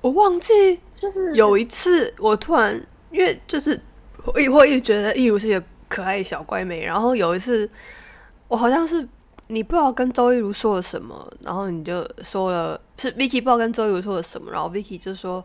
[0.00, 2.80] 我忘记就是有一次，我突然
[3.10, 3.78] 因为就是
[4.24, 7.68] 我一会一直觉得易如是一个可爱的小乖妹，然后有一次
[8.48, 9.06] 我好像是
[9.52, 15.44] 你不知道跟周一如说了什么，然后你就说了是 Vicky 不知道跟周一如说了什么，然后 Vicky 就说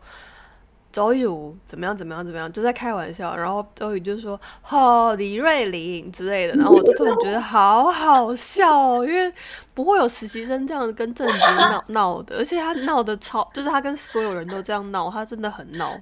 [0.94, 4.40] 周一如怎么样怎么样怎么样，就在开玩笑，然后周宇就说
[4.70, 9.32] 哦李瑞玲之类的，然后我就突然觉得好好笑，因为
[9.74, 16.00] 不会有实习生这样跟正职闹闹的，而且他闹的超，就是他跟所有人都这样闹，他真的很闹。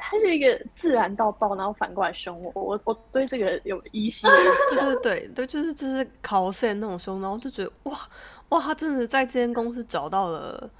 [0.00, 4.32] 他是一个自然到爆，然后反过来凶我，我我对这个有依稀的
[4.70, 7.96] 对对对对，就是就是考线那种凶，然后就觉得哇
[8.48, 10.70] 哇，他真的在这间公司找到了，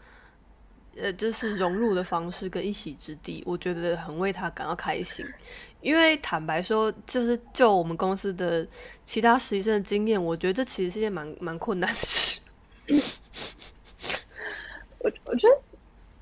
[0.97, 5.25] 呃，就是融入的方式跟一席之地，我觉得很为他感到开心。
[5.81, 8.67] 因为坦白说，就是就我们公司的
[9.05, 12.41] 其他实习生的经验，我觉得这其实是一件蛮蛮困难的事。
[14.99, 15.55] 我我觉得，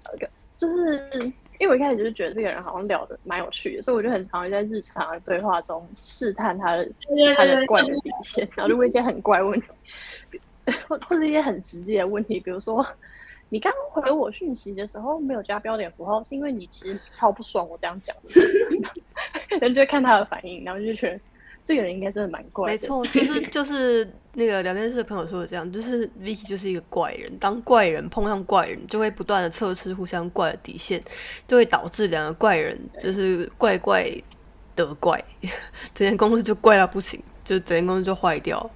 [0.04, 6.88] 呃就是因为我一开始就是觉得这个人好像聊的蛮有趣的，所以我就很常会在日常的对话中试探他的
[7.36, 9.66] 他的怪的底线，然后就问一些很怪的问题，
[10.88, 12.86] 或或者一些很直接的问题，比如说
[13.48, 18.40] 你刚刚回我讯息的时候没有加标点符号，是因为你其实超不爽我这样讲的，
[19.58, 21.20] 然后就会看他的反应，然后就觉得
[21.64, 22.72] 这个人应该真的蛮怪的。
[22.72, 31.02] 没错， 就是就是那个聊天室的朋友说的这样，就是 Vicky 就是一个怪人，当怪人碰上怪人，就会不断的测试互相怪的底线，
[31.48, 34.08] 就会导致两个怪人就是怪怪
[34.76, 35.22] 得怪，
[35.92, 38.70] 整间公司就怪到不行，就整间公司就坏掉。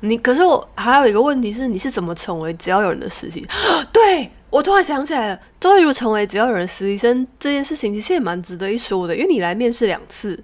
[0.00, 3.46] 你可是我还有一个问题是，你是怎么成为只要有人的实习？
[3.92, 10.42] 对我突然想起来了，周一如成为只要有人实习生这件事情，其实也蛮值得一说的，因为你来面试两次，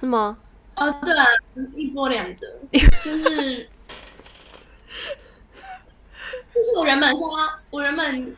[0.00, 0.38] 是吗？
[0.76, 1.24] 哦，对啊，
[1.76, 3.68] 一波两折，就是
[6.52, 7.30] 就是我原本说
[7.70, 8.36] 我原本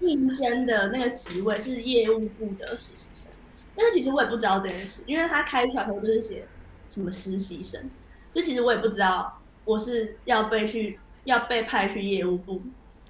[0.00, 3.30] 应征的那个职位是业务部的实习生，
[3.74, 6.46] 但是其实我也不知道这件事，因为他开出来头就是写
[6.88, 7.90] 什么实习生，
[8.34, 12.60] 就其实我也不知道我是要被去要被派去业务部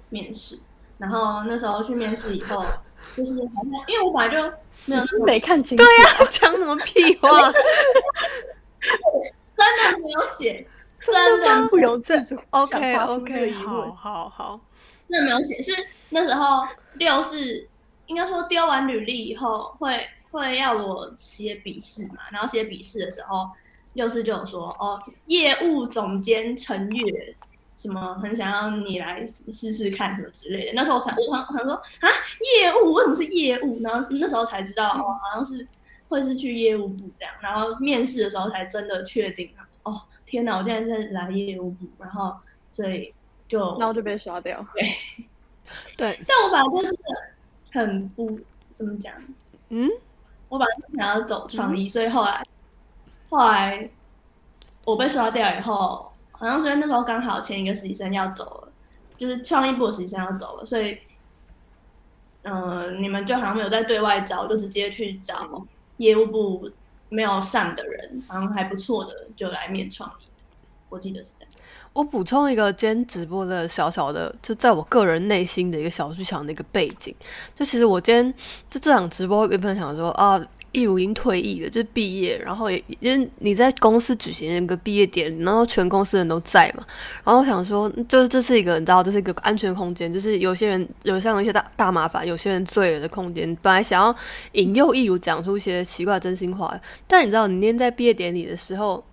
[0.09, 0.59] 面试，
[0.97, 2.65] 然后那时候去面试以后，
[3.15, 5.83] 就是好像因为我本来就没有是没看清楚，
[6.31, 7.51] 讲什么屁话？
[9.57, 10.65] 真的没有写，
[11.01, 14.59] 真的不由自主 OK OK，好好好，
[15.07, 15.71] 那没有写，是
[16.09, 17.67] 那时候六是
[18.05, 23.49] 应该说丢完履历以后会会要我写笔试嘛，然后写笔试的时候，
[23.93, 27.35] 六四就有说哦，业务总监陈月
[27.77, 30.73] 什么很想要你来试试看什么之类的。
[30.73, 32.09] 那时候我才我想想说啊，
[32.59, 33.79] 业务为什么是业务？
[33.81, 35.65] 然后那时候才知道哦，好像是
[36.09, 37.33] 会是去业务部这样。
[37.39, 39.49] 然后面试的时候才真的确定
[39.83, 42.35] 哦，天哪，我现在是来业务部，然后
[42.71, 43.13] 所以
[43.47, 44.65] 就然后就被刷掉。
[44.73, 44.95] 对
[45.95, 46.97] 对，但我本来就是
[47.71, 48.39] 很不
[48.73, 49.13] 怎么讲，
[49.69, 49.87] 嗯，
[50.49, 52.43] 我本来就想要走创意，所以后来
[53.29, 53.89] 后来
[54.83, 56.06] 我被刷掉以后，
[56.37, 58.71] 好像是因为那时候刚好前一个实习生要走了，
[59.17, 60.97] 就是创意部的实习生要走了，所以
[62.43, 65.65] 嗯、你们就好像没有在对外招，就直接去找
[65.97, 66.71] 业务部
[67.09, 70.23] 没有上的人，好像还不错的就来面创意，
[70.87, 71.53] 我记得是这样。
[71.91, 77.13] 我补充一个今天直播的小小的，就在我个人内心的一个小剧场的一个背景。
[77.53, 78.33] 就其实我今天
[78.69, 80.39] 就这场直播原本想说啊，
[80.71, 86.85] 易如已经退役了，就是毕业，然后也因为你在公司举行一个毕业典礼，然后全公司人都在嘛，
[87.23, 93.55] 然后我想说，就是这是一个你知道，这是一个安全空间，就是有些人有上了一些大大麻烦，有些人醉了的空间。
[93.61, 94.15] 本来想要
[94.53, 96.73] 引诱易如讲出一些奇怪真心话，
[97.07, 99.03] 但你知道，你那天在毕业典礼的时候，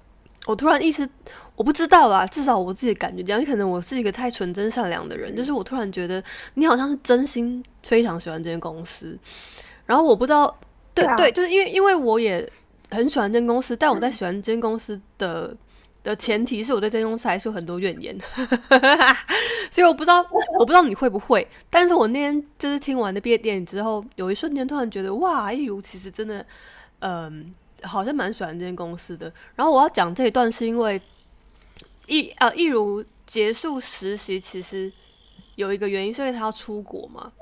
[0.47, 1.09] 我突然意识。
[1.57, 6.21] 我不知道啦，至少我自己的感觉这样，可能我是一个太纯真善良的人，就是我突然觉得
[6.55, 9.17] 你好像是真心非常喜欢这间公司，
[9.87, 10.53] 然后我不知道，
[10.95, 12.49] 对对啊对，就是因为因为我也
[12.91, 15.55] 很喜欢这间公司，但我在喜欢这间公司的
[16.03, 18.17] 的前提是我对这间公司还是有很多怨言，
[19.71, 20.25] 所以我不知道
[20.59, 26.47] 我不知道你会不会，但是我那天就是听完的毕业典礼之后，有一瞬间突然觉得哇，一如其实真的，
[27.01, 27.53] 嗯、
[27.83, 29.33] 好像蛮喜欢这间公司的。
[29.57, 31.01] 然后我要讲这一段是因为。
[32.07, 34.93] 一呃，一如结束实习，其实
[35.55, 37.33] 有一个原因，是因为他要出国嘛。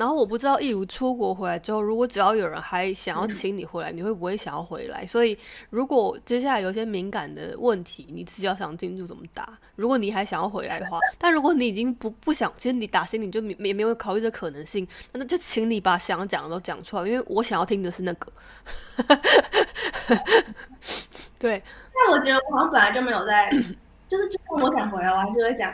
[0.00, 5.04] 然后我不知道，一如出国回来之后，如果只要有人还想要请你回来，你会不会想要回来？
[5.04, 9.46] 所以，如果接下来有些敏感的问题，你自己要想清楚怎么答。
[9.76, 18.32] 如果你还想要回来的话，但如果你已经不不想，其实你打心里就没也没有考虑这可能性，那就请你把想讲的都讲出来，因为我想要听的是那个。
[21.38, 23.50] 对，但我觉得我好像本来就没有在，
[24.08, 25.70] 就是就算我想回来，我还是会讲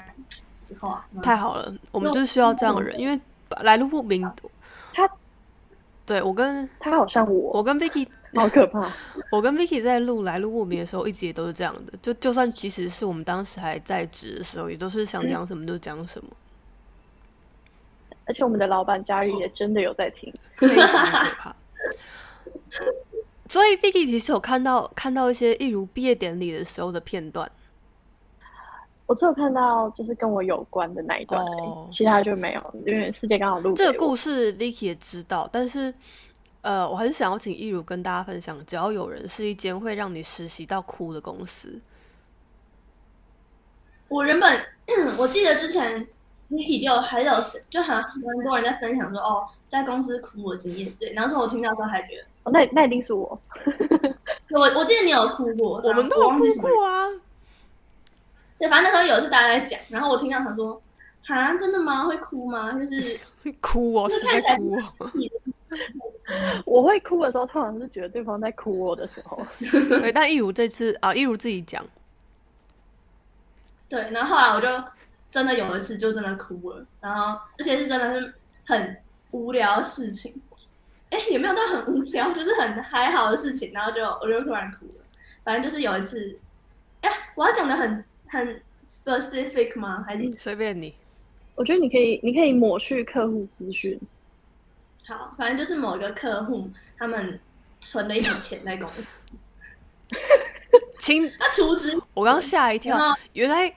[0.69, 1.07] 实话。
[1.23, 3.21] 太好了，我们就是需要这样的人，因为
[3.63, 4.23] 来路不明。
[4.93, 5.09] 他，
[6.05, 8.91] 对我跟他好像我，我跟 Vicky 好可怕。
[9.31, 11.93] 我跟 Vicky 在录来路不明的时候，一直也都是这样的。
[12.03, 16.31] 就就算即使是我们当时还在职的时候，也都是想讲什么就讲什么，
[18.25, 20.33] 而且我们的老板佳玉也真的有在听。
[20.57, 21.57] 非常可怕。
[23.49, 27.51] 所以 Vicky 其实有看到看到一些一如毕业典礼的时候的片段，
[29.07, 31.45] 我只有看到就是跟我有关的那一段
[31.91, 35.95] 其他就没有，因为世界刚好录这个故事 Vicky 也知道，但是
[36.63, 41.81] 呃，我还是想要请一如跟大家分享，只要有人是一间会让你实习到哭的公司，
[44.09, 44.61] 我原本
[45.17, 46.05] 我记得之前
[46.51, 47.33] Vicky 就还有
[47.71, 51.13] 就好像蛮多人在分享说哦，在公司哭的经验之类。
[51.13, 53.41] 然后说我听到之后还觉得，哦那那一定是我，
[54.51, 57.07] 我我记得你有哭过，我们都有哭过啊。
[58.59, 60.81] 对，反正那时候有一次大家在讲，然后我听到他说，
[61.25, 62.07] 哈，真的吗？
[62.07, 62.73] 会哭吗？
[62.73, 65.13] 就是 会哭哦，是在哭哦。
[66.65, 69.45] 我会哭的时候，通常是觉得对方在哭我的时候。
[70.01, 71.85] 对，但一如这次啊，一如自己讲，
[73.89, 74.85] 对，然后后来我就
[75.31, 78.97] 真的有一次就真的哭了，然后而且是真的是很
[79.33, 80.41] 无聊的事情，
[81.11, 85.05] 哎，也没有到很无聊，就是很还好的事情，然后就我就突然哭了。
[85.45, 86.39] 反正就是有一次，
[87.03, 90.05] 哎，我要讲的很很 specific 吗？
[90.07, 90.95] 还是随便你。
[91.55, 93.99] 我觉得你可以，你可以抹去客户资讯。
[95.07, 97.39] 好，反正就是某一个客户他们
[97.81, 99.07] 存了一笔钱在公司，
[100.99, 102.99] 亲，他储值，我刚刚吓一跳
[103.33, 103.73] 原来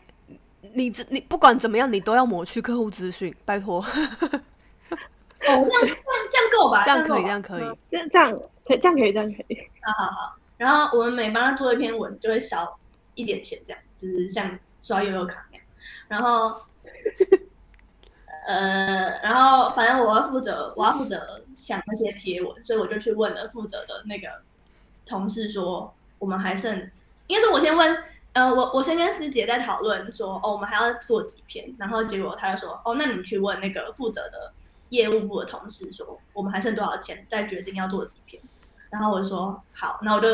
[0.73, 3.85] 你这你不管怎么样，你都要抹去客户资讯，拜托， 哦，
[5.39, 5.95] 这样这样
[6.31, 6.83] 这样够吧？
[6.83, 7.63] 这样可以，这样可以。
[7.91, 8.31] 这这样
[8.65, 9.57] 可以，这样可以，这样可以。
[9.81, 12.77] 好好好，然后我们每帮他做一篇文，就会少
[13.15, 15.65] 一点钱，这样就是像刷悠悠卡那样。
[16.07, 16.61] 然后，
[18.47, 24.27] 呃，然后反正我要负责，我要负责想那些贴文，所以我就去问了负责的那个
[25.05, 26.89] 同事说，我们还剩，
[27.27, 34.51] 应该是我先问，呃，我我先跟师姐在讨论说，哦，我们还要做几篇，然后结果他就说，哦，那你去问那个负责的
[34.89, 38.41] 业务部的同事说，我们还剩多少钱，再决定要做几篇。
[38.89, 40.27] 然后我就说好，那我就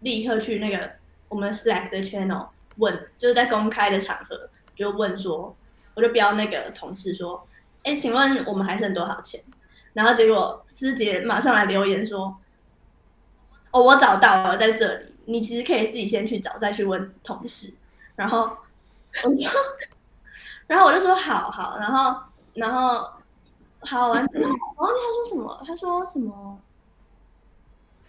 [0.00, 0.90] 立刻去那个
[1.28, 5.54] 我们 Slack 的 channel 问，就是在公开的场合就问说，
[5.94, 7.46] 我就标那个同事说，
[7.82, 9.40] 哎，请问我们还剩多少钱？
[9.92, 12.36] 然后结果师姐马上来留言说，
[13.70, 17.72] 哦，我找到了，在这里，你其实可以自己先去找，再去问同事。
[18.16, 18.50] 然后
[19.22, 19.48] 我就，
[20.66, 22.20] 然后我就说好好，然后
[22.54, 23.08] 然后
[23.80, 26.58] 好完之后，忘记他说什么，他说什么？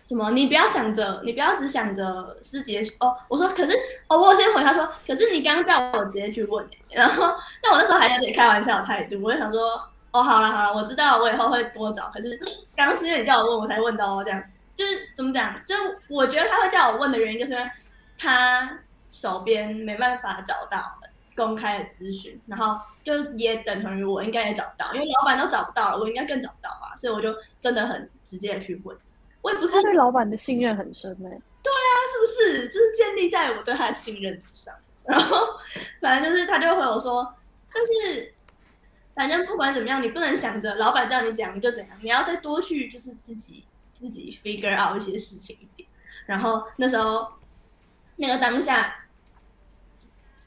[0.06, 0.30] 什么？
[0.32, 3.16] 你不要想着，你不要只想着师姐哦。
[3.28, 3.74] 我说，可是
[4.08, 9.82] 哦，我先回他说，可是你刚刚叫我直接去问，然后那我那时候还有点开玩笑的态度，我就想说，
[10.12, 12.12] 哦，好了好了，我知道，我以后会多找。
[12.14, 12.38] 可是
[12.76, 14.44] 刚刚是因为你叫我问，我才问到这样，
[14.76, 15.56] 就是怎么讲？
[15.66, 15.74] 就
[16.08, 17.72] 我觉得他会叫我问的原因，就是因为
[18.16, 18.78] 他
[19.10, 21.00] 手边没办法找到
[21.36, 28.96] 公开的资讯，然后就也等同于我应该也找不到，因为老板都找不到了，我应该更找不到吧，所以我就真的很直接的去问。
[29.46, 31.30] 我也不是对老板的信任很深哎，
[31.62, 32.68] 对啊，是不是？
[32.68, 34.74] 就是建立在我对他的信任之上。
[35.06, 35.38] 然后，
[36.02, 37.32] 反正就是他就回我说，
[37.72, 38.34] 但是
[39.14, 45.88] 反正不管怎么样，你不能想着老板叫你讲你就怎样，你要再多去就是自己自己 figure out 一些事情一点。
[46.26, 47.32] 然后那时候
[48.16, 48.96] 那个当下，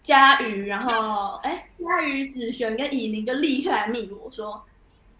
[0.02, 4.66] 佳瑜，然后哎，佳瑜、子璇跟以宁就立刻来密我说，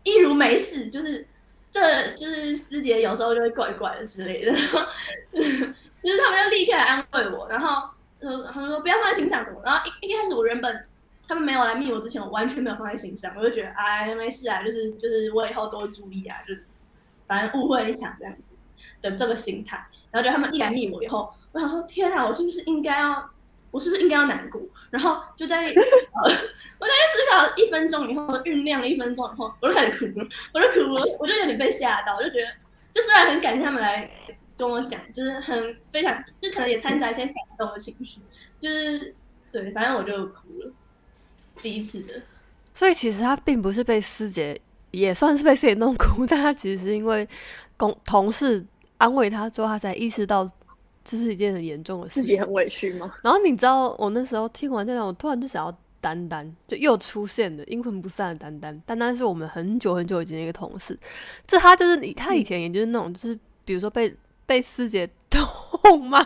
[0.03, 1.25] 一如没事，就是。
[1.71, 7.91] 这就是师姐有时候就会怪怪的之类的，就是他们就立刻来安慰我，然后
[8.21, 10.87] 呃他们说不要放在心上什么，然后一一开始我原本
[11.29, 16.55] 他们没有来密我之前，我完全没有放在心上，我就觉得哎没事啊，就是就是我以后多注意啊，就
[17.27, 18.53] 反正误会一场这样子
[19.03, 23.31] 的这个心态，然后就他们一来密我以后，我想说天啊，我是不是应该要？
[23.71, 24.61] 我是不是应该要难过？
[24.91, 30.27] 然后就在， 我在思考一分钟以后，酝酿了一分钟以后，我就开始哭了。
[30.55, 32.47] 我就哭了，我就有点被吓到，我就觉得，
[32.93, 34.11] 就虽然很感谢他们来
[34.57, 38.21] 跟我讲，就是很非常，就可能也掺杂一些感动的情绪，
[38.59, 39.15] 就是
[39.53, 40.73] 对，反正我就哭了，
[41.61, 42.15] 第一次的。
[42.75, 44.59] 所以其实他并不是被师姐，
[44.93, 47.29] 也算是被师姐弄哭，但他其实是因为
[47.77, 48.65] 公同事
[48.97, 50.51] 安慰他之后，他才意识到。
[51.11, 53.11] 这是一件很严重的事，自己很委屈吗？
[53.23, 58.79] 然后你知道，我那时候听完这段，我突然就想要丹丹，就又出现了阴魂不散的丹丹。
[58.85, 60.99] 丹丹是我们很久很久以前的一个同事，
[61.47, 66.23] 这他就是你，他以前也就是那种，就是比如说被被师姐痛骂，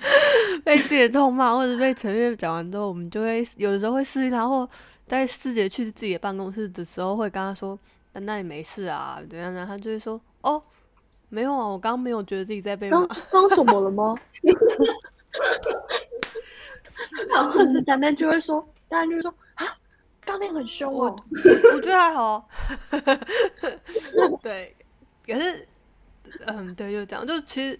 [0.64, 4.66] 被师姐痛骂，或者被陈月讲完之后，我们就会有的时候会示意他，或
[5.06, 7.78] 带师姐去自己的办公室的时候，会跟他说
[8.14, 9.66] ：“丹丹，你没事啊？”怎样呢？
[9.68, 10.62] 他就会说：“哦。”
[11.28, 13.06] 没有啊，我刚刚没有觉得自己在被骂。
[13.30, 14.14] 刚刚怎么了吗？
[17.28, 19.66] 然后是丹丹就会说，丹丹就会说啊，
[20.24, 21.16] 刚那很凶哦。
[21.74, 22.48] 我觉得还好。
[24.42, 24.74] 对，
[25.26, 25.66] 可是，
[26.46, 27.26] 嗯，对，就这样。
[27.26, 27.78] 就其实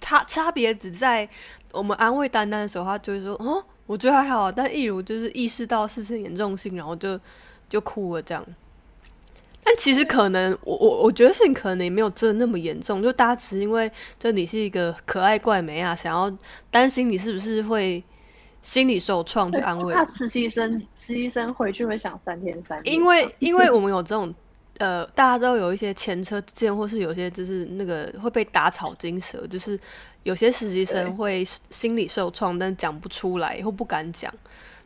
[0.00, 1.28] 差差别只在
[1.72, 4.50] 我们安慰丹丹的时候，他就会说，哦，我觉得还好。
[4.50, 7.18] 但一如就是意识到事情严重性，然后就
[7.68, 8.44] 就哭了这样。
[9.68, 16.32] 但其实可能，我我我觉得事情可能也没有真的那么严重，就大家只是因为就你是一个可爱怪美啊，想要
[16.70, 18.00] 担心你是不是会
[18.62, 19.92] 心理受创，去安慰。
[19.92, 22.92] 怕实习生实习生回去会想三天三夜。
[22.92, 24.32] 因为因为我们有这种
[24.78, 29.76] 呃，大家都有一些前车之鉴，或是有些就是那个会被打草惊蛇，就是
[30.22, 34.32] 有些实习生会心理受创，但讲不出来或不敢讲，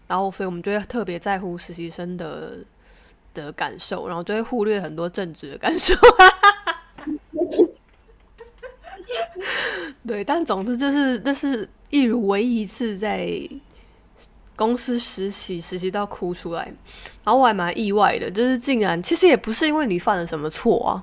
[0.07, 2.61] 然后所以我们就会特别在乎实习生的。
[3.35, 5.95] 的感受，然后就会忽略很多正直的感受。
[10.07, 13.31] 对，但总之就是，这是一如唯一一次在
[14.57, 16.65] 公司实习，实习到哭出来，
[17.25, 21.03] 然后我还蛮意外的，就是竟然其实也不是因为你犯了什么错啊，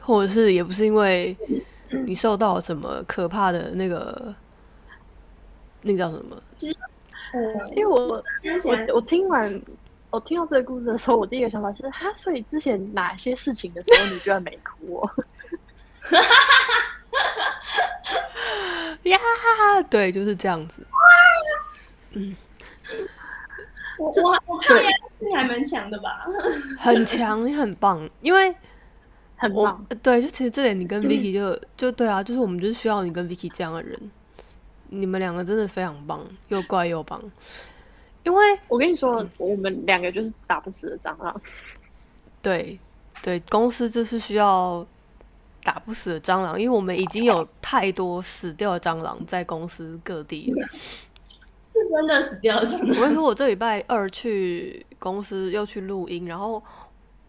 [0.00, 1.36] 或者是也不是因为
[2.06, 4.34] 你受到什么可怕的那个，
[5.82, 6.36] 那叫什么？
[6.56, 6.78] 其实，
[7.74, 8.22] 因为我
[8.64, 9.60] 我我听完。
[10.10, 15.06] 我听到这个故事的时候，我第一个想法是：哈，所以之前哪些事情的时候，你居然没哭？
[19.04, 19.18] 呀，
[19.90, 20.86] 对，就是这样子。
[22.12, 22.34] 嗯，
[23.98, 24.82] 我我我看
[25.18, 26.26] 你还蛮强的吧？
[26.78, 28.54] 很强，你很棒，因为
[29.36, 29.84] 很棒。
[30.02, 34.10] 对，就其实这点，你跟 Vicky 就就对啊，就是我们就是需要你跟 Vicky 这样的人，
[34.88, 37.22] 你们两个真的非常棒，又怪又棒。
[38.28, 41.34] 因为我跟你说，我们两个就是打不死的蟑螂。
[42.42, 42.78] 对，
[43.22, 44.86] 对，公司就是需要
[45.64, 50.52] 打不死的蟑螂，因为我们已经有太多死掉的蟑螂在公司各地。
[51.72, 52.88] 是真的死掉蟑螂。
[52.88, 56.62] 我跟你说，我这礼拜二去公司又去录音，然后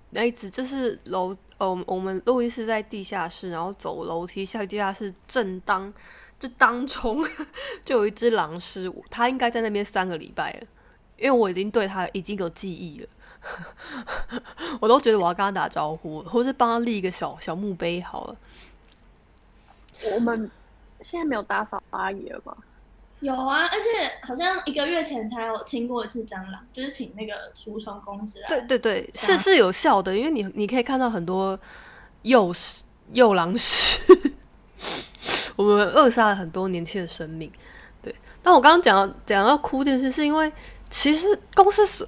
[0.09, 5.93] 那一只就是楼，呃，我们录音室在地下室，然后走楼梯下去地下室，正当
[6.37, 7.23] 就当中
[7.85, 10.67] 就有一只狼尸，它应该在那边三个礼拜了。
[11.19, 13.07] 因为我已经对他已经有记忆了，
[14.79, 18.35] 我都觉得我要跟他打招呼，或是帮他立一个小小墓碑好了。
[20.13, 20.49] 我们
[21.01, 22.55] 现在没有打扫阿姨了吗？
[23.19, 28.47] 有啊，而且好像一个月前才有清过一次蟑螂，就是请那个除虫公司来。
[28.47, 31.59] 对对对，是是有效的，因为你你可以看到很多
[32.21, 33.99] 幼屎幼狼屎，
[35.57, 37.51] 我们扼杀了很多年轻的生命。
[38.01, 40.49] 对，但我刚刚讲讲到哭这件事，是因为
[40.89, 42.07] 其实公司是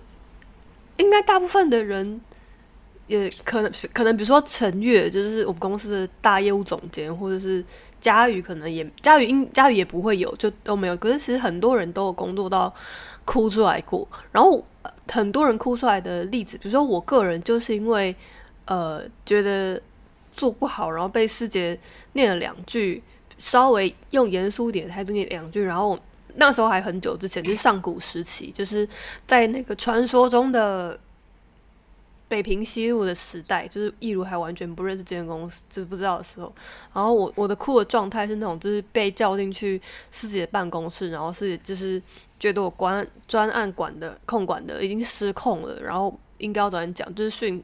[0.98, 2.22] 应该大部分的人。
[3.08, 7.62] 也可能可能，比如说陈月，就是我们公司的大业务总监，或者是
[8.00, 10.96] 佳宇，可能也佳宇应佳宇也不会有，就都没有。
[10.96, 12.74] 可是其实很多人都有工作到
[13.26, 14.66] 哭出来过，然后
[15.12, 18.16] 很多人哭出来的例子，比如说我个人就是因为
[18.64, 19.82] 呃觉得
[20.38, 21.78] 做不好，然后被师姐
[22.14, 23.04] 念了两句，
[23.38, 26.00] 稍微用严肃一点的态度念两句，然后
[26.36, 28.88] 那时候还很久之前，就是上古时期，就是
[29.28, 31.00] 在那个传说中的。
[32.32, 36.50] 北平西路的时代，就是易如还完全不认识这间公司，就是不知道的时候。
[36.94, 42.02] 然后我我的哭的状态是那种，就是被叫进去自己的办公室，然后自己就是
[42.40, 47.62] 觉得我管专案管的控管的已经失控了，然后应该要找人讲，就是训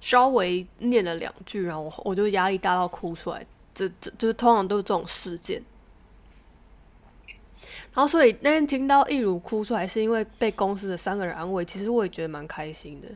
[0.00, 3.46] 稍微念了两句，然后我我就压力大到哭出来。
[3.74, 5.62] 这这就是通常都是这种事件。
[7.96, 13.08] 然后所以那天听到易如哭出来，是因为被公司的三个人安慰，其实我也觉得蛮开心的。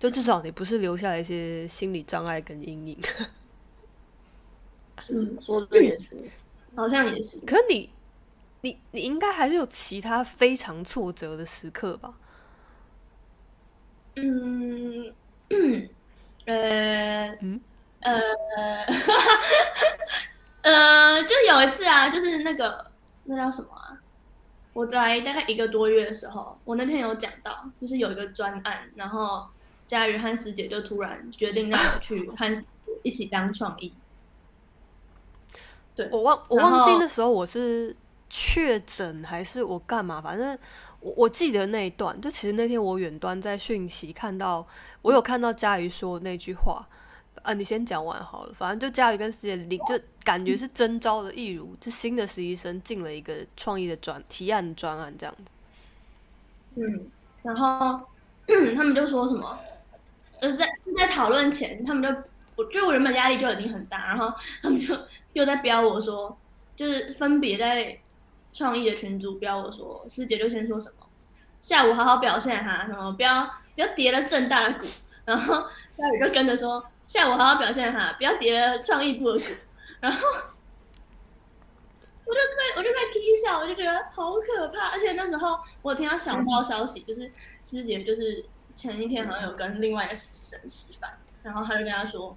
[0.00, 2.98] 就至少你不是留下了一些心理障碍跟阴影。
[5.10, 6.16] 嗯，说的也是，
[6.74, 7.38] 好像也是。
[7.40, 7.90] 可是你，
[8.62, 12.14] 你，你应该还是有其他非常挫折的时刻吧？
[14.16, 15.12] 嗯，
[16.46, 17.60] 呃，嗯，
[18.00, 18.18] 呃，
[20.62, 22.90] 呃，就有一次啊，就是那个
[23.24, 23.81] 那叫什么啊？
[24.72, 29.46] 我在大概一个多月的时候，我那天有讲到，就是有一个专案，然后。
[29.88, 32.64] 佳瑜和师姐就突然决定让我去和
[33.02, 33.92] 一起当创意。
[35.94, 37.94] 对我忘我忘记那时候我是
[38.30, 40.18] 确诊还是我干嘛？
[40.18, 40.58] 反正
[41.00, 44.66] 我我记得那一段，就其实那天我远端在讯息看到，
[45.02, 46.88] 我有看到佳瑜说那句话。
[47.42, 48.52] 啊，你先讲完好了。
[48.52, 55.42] 反正就佳宇跟师姐领，就感觉是征招的，一如就新的实习生进了一个创意的专提案专案这样子。
[56.76, 57.10] 嗯，
[57.42, 58.00] 然后
[58.74, 59.58] 他们就说什么？
[60.40, 60.66] 呃，在
[60.96, 62.08] 在讨论前，他们就
[62.56, 64.32] 我觉得我原本压力就已经很大，然后
[64.62, 64.96] 他们就
[65.32, 66.36] 又在标我说，
[66.74, 67.98] 就是分别在
[68.52, 71.06] 创意的群组标我说，师姐就先说什么，
[71.60, 74.86] 下午好好表现哈，什么不要不要跌了正大的股，
[75.24, 79.44] 然后佳宇就跟着说，下午好好表现哈，不要叠创意部的股，
[80.00, 80.18] 然后
[82.24, 87.30] 我就快我就快踢笑，我就觉得好可怕，而且那时候我听到小道消息，就是
[87.62, 88.44] 师姐就是。
[88.74, 92.34] 前一天好像有跟另外一个实习生吃饭，然后他就跟他说：“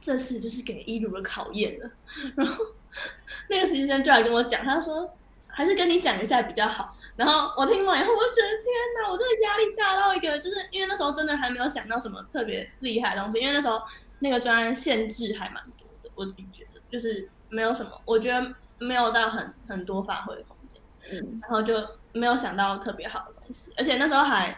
[0.00, 1.90] 这次就是给一如的考验了。”
[2.36, 2.66] 然后
[3.50, 5.12] 那个实习生就来跟我讲，他说
[5.48, 13.82] ：“还是跟你讲一下比较好。”然后我听完以后，我觉得天哪，我真的压力大到一个，就是因为那时候真的还没有想到什么特别厉害的东西，因为那时候
[14.22, 21.74] 那个专业限制还蛮多的，我自己觉得就是没有什么，我觉得没有到很很多发挥的空间，嗯，然后就
[22.12, 24.56] 没有想到特别好的东西，而且那时候还。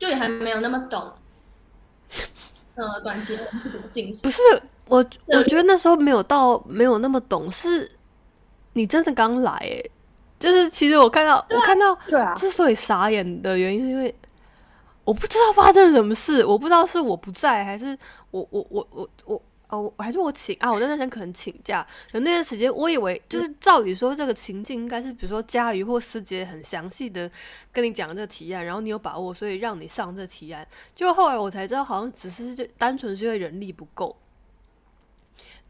[0.00, 1.12] 就也还没有那么懂，
[2.74, 3.38] 呃，短期
[3.90, 4.40] 进不是
[4.86, 4.96] 我，
[5.26, 7.86] 我觉得那时候没有到没有那么懂，是
[8.72, 9.78] 你真的刚来哎，
[10.38, 14.14] 就是其实我看到我看到，对啊，之所以傻眼的原因是因为
[15.10, 17.98] 我不知道发生了什么事，我不知道是我不在还是
[18.30, 19.42] 我我我我我。
[19.70, 20.72] 哦，还是我请啊！
[20.72, 27.30] 我在那天可能请假，有那段时间，我以为就是照理说这个情境应该是，比如说佳瑜或思杰很详细的
[27.72, 30.66] 跟你讲这个提案，然后你有把握，所以让你上这提案。
[30.96, 34.16] 结果后来我才知道，好像只是就单纯是因为人力不够。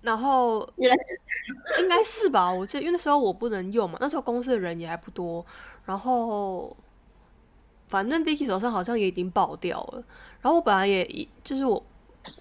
[0.00, 0.66] 然后
[1.78, 2.50] 应该是吧？
[2.50, 5.44] 我记得因为那时候我不能用嘛，那时候公司的人也还不多。
[5.84, 6.74] 然后
[7.90, 10.02] 反正 Vicky 手上好像也已经爆掉了。
[10.40, 11.84] 然后我本来也就是我。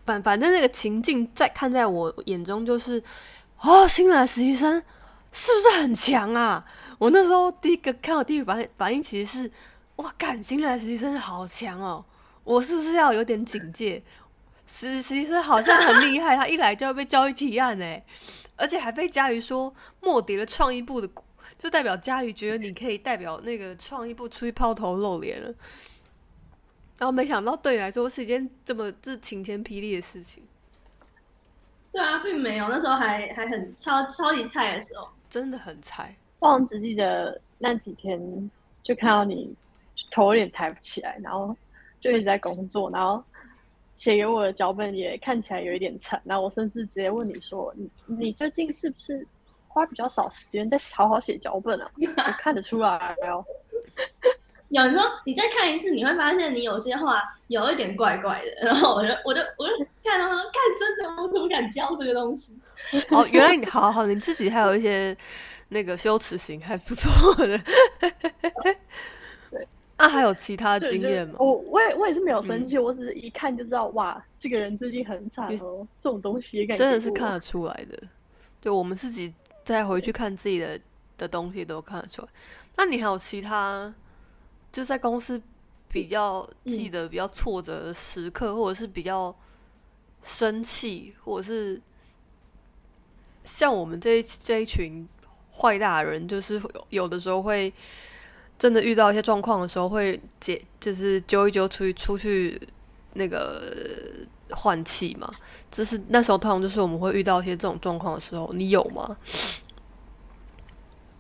[0.04, 3.02] 反反正那个情境在看在我眼中就是，
[3.62, 4.74] 哦，新来实习生
[5.32, 6.64] 是不是很强啊？
[6.98, 9.52] 我那时候第一个看到第一反反应其实是，
[9.96, 12.04] 哇，感新来实习生好强哦！
[12.44, 14.04] 我是不是要有点警戒？
[14.68, 18.04] 实习生好像很厉害，他一来就要被教育提案哎，
[18.58, 21.10] 而且还被佳瑜说莫迪了创意部的，
[21.60, 25.54] 就代表佳瑜觉得你可以代表那个创意部出去抛头露脸了。
[26.98, 30.42] 然后没想到对你来说是一件这么这晴天霹雳的事情。
[31.92, 36.16] 对啊，并没有，那时候还还很超超级菜的时候，真的很菜。
[36.40, 38.50] 忘只记得那几天
[38.82, 39.54] 就看到你
[40.10, 41.56] 头有点抬不起来，然后
[42.00, 43.22] 就一直在工作，然后
[43.98, 49.26] 写给我的脚本也看起来有一点惨，然后我甚至直接问你说：“你你最近是不是
[49.70, 53.46] 花比较少时间在好好写脚本啊？” 我看得出来哦。
[54.70, 62.56] 有时候你再看一次，你会发现你有些话有一点怪怪的，然后我就我就我就看到说，看真的，我怎么敢教这个东西？
[63.10, 65.16] 哦， 原来你好好，你自己还有一些
[65.70, 67.58] 那个羞耻心，还不错的。
[68.62, 68.78] 对，
[69.98, 71.38] 那还有其他经验吗？
[71.40, 78.00] 我我也我也是没有生气，我只是一看就知道，哇，这个人最近很惨哦，这种东西也感真的是看得出来的。
[78.62, 79.34] 对我们自己
[79.70, 80.82] 再回去看自己的
[81.16, 82.28] 的东西，都看得出来。
[82.76, 83.94] 那你还有其他？
[84.72, 85.40] 就在公司
[85.88, 89.36] 比较记得比较挫折的时刻，或者是比较
[90.24, 91.80] 生气，或者是
[93.44, 95.08] 像我们这一这一群
[95.54, 96.60] 坏大人，就是
[96.90, 97.72] 有的时候会
[98.58, 102.60] 真的遇到一些状况的时候，会解就是揪一揪出去出去
[103.14, 103.72] 那个
[104.52, 105.32] 换气嘛。
[105.72, 109.18] 就是那时候通常就是我们会遇到一些这种状况的时候，你有吗？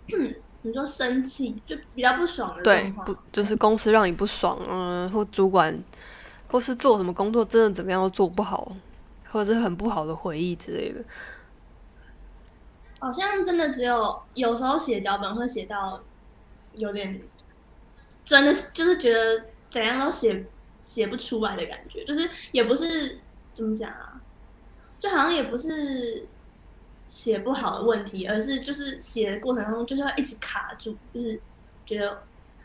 [0.62, 5.82] 你说生气就比较不爽的对，不就是公司让你不爽，嗯，或主管，
[6.50, 8.76] 或是做什么工作真的怎么样都做不好，
[9.30, 11.02] 或者是很不好的回忆之类的。
[13.00, 16.02] 好像真的只有有时候写脚本会写到
[16.74, 17.22] 有点，
[18.26, 20.46] 真的就是觉得怎样都写
[20.90, 23.20] 写不出来的感觉，就是也不是
[23.54, 24.20] 怎么讲啊，
[25.00, 26.26] 就好像也不是。
[27.10, 31.42] 写不好的问题，而是就是写的过程中就是要一直卡住，就是
[31.84, 32.22] 觉得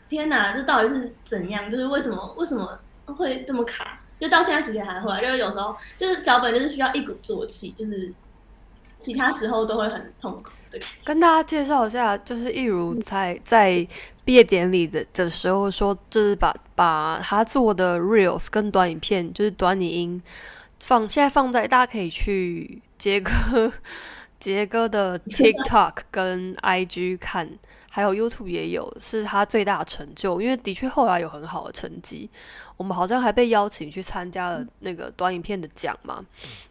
[0.07, 1.71] 天哪，这到底是怎样？
[1.71, 3.99] 就是为什么为什么会这么卡？
[4.19, 8.13] 就到现在其实还会，就是有时候就是脚本就是需要一鼓作气，就是
[8.99, 10.51] 其他时候都会很痛苦。
[10.69, 13.87] 对，跟大家介绍一下，就是一如在在
[14.25, 20.23] 毕业典礼的的时候说，就是把把他做的 reels 跟短影片，就是短影音
[20.81, 23.71] 放现在放在大家可以去杰哥。
[24.37, 27.49] 杰哥的 TikTok 跟 IG 看，
[27.89, 30.39] 还有 YouTube 也有，是他最大的成就。
[30.39, 32.29] 因为的确后来有很好的成绩，
[32.77, 36.23] 我们好像还被邀请去参加了那个短影片的奖嘛。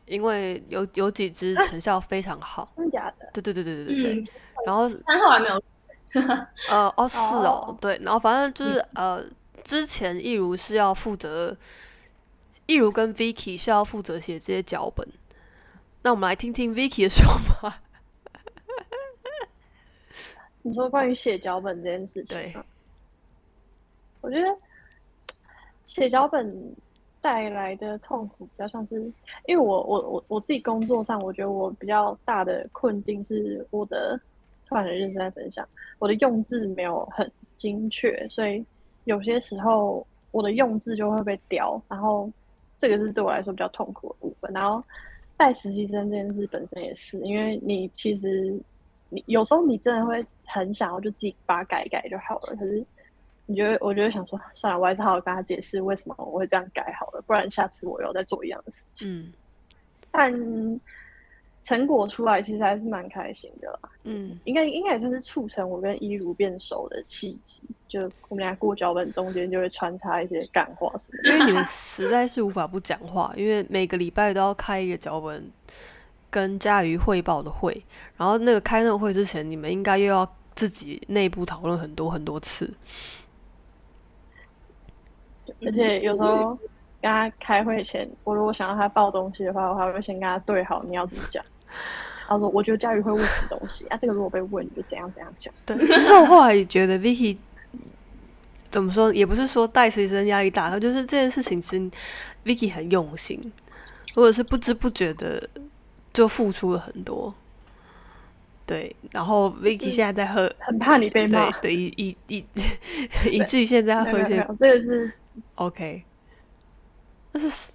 [0.06, 3.28] 因为有有几支成效非常好，真的假的？
[3.32, 4.24] 对对对对对对对。
[4.66, 5.60] 然后但后来没有。
[6.70, 9.22] 呃哦是哦对，然后反正就是呃
[9.62, 11.56] 之前一如是要负责，
[12.66, 15.06] 一如跟 Vicky 是要负责写这些脚本。
[16.02, 17.78] 那我们来听听 Vicky 的说法。
[20.62, 22.56] 你说关于写脚本这件事情，对，
[24.20, 24.56] 我觉得
[25.84, 26.74] 写脚本
[27.20, 28.94] 带来的痛苦比较像是，
[29.46, 34.18] 因为我我我我自己工作上，我觉得我比较大的困境是我的，
[34.74, 35.64] 突然很认真在分享，
[36.00, 38.64] 我的用字没有很精确，所以
[39.04, 42.28] 有些时候我的用字就会被刁，然后
[42.76, 44.82] 这个是对我来说比较痛苦的部分，然后。
[45.36, 48.56] 带实习生这件事本身也是，因为你其实
[49.08, 52.86] 你有时候你真的会很想要就自己把它改改就好了，可是
[53.44, 59.08] 你觉得我觉得想说算了，我还是好好跟他解释为什么我会这样改好了，不然下次我又再做一样的事情。
[59.08, 59.32] 嗯，
[60.12, 60.80] 但。
[61.64, 63.88] 成果出来，其实还是蛮开心的啦。
[64.04, 67.60] 嗯，应该应该也算是促成我跟一如变熟的契机。
[67.88, 71.30] 就我们俩过脚本中间就会穿插一些感话什么的。
[71.30, 75.50] 因为你们实在是无法不讲话，因为每个礼拜都要开一个脚本
[76.28, 77.82] 跟佳瑜汇报的会，
[78.16, 82.70] 然后那个开那个会之前，你们应该又要自己内部讨论很多很多次。
[85.64, 86.58] 而且有时候
[87.00, 91.44] 跟他开会前，我如果想要他报东西的话，我还会先跟他对好你要怎么讲。
[92.26, 93.96] 他说：“我觉得佳瑜会问什么东西啊？
[93.98, 95.52] 这个如果被问，你就怎样怎样讲。
[95.66, 97.36] ”对，其实我后来也觉得 Vicky
[98.70, 101.90] 怎么说，也不是说带实习生压力大，他就是这件事情其实
[102.44, 103.52] Vicky 很用心，
[104.14, 105.48] 或者是不知不觉的
[106.14, 107.34] 就付出了很多。
[108.66, 112.44] 对，然后 Vicky 现在在喝，很怕你被骂，对，以以以
[113.30, 115.12] 以至于现在喝一些，这个是
[115.56, 116.02] OK，
[117.32, 117.74] 那是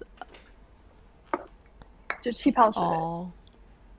[2.20, 2.82] 就气泡水。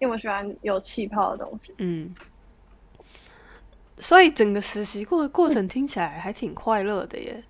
[0.01, 1.71] 因为我喜欢有气泡的东西。
[1.77, 2.13] 嗯，
[3.99, 7.43] 所以整个实习过过程听起来还挺快乐的耶。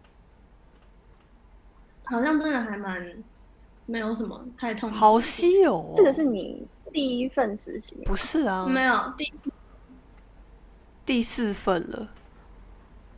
[2.04, 3.24] 好像真的还蛮
[3.86, 4.91] 没有什么太痛。
[4.91, 7.95] 好稀有，哦这个是你第一份实习？
[8.06, 9.34] 不是啊，没有第
[11.06, 12.10] 第四份了。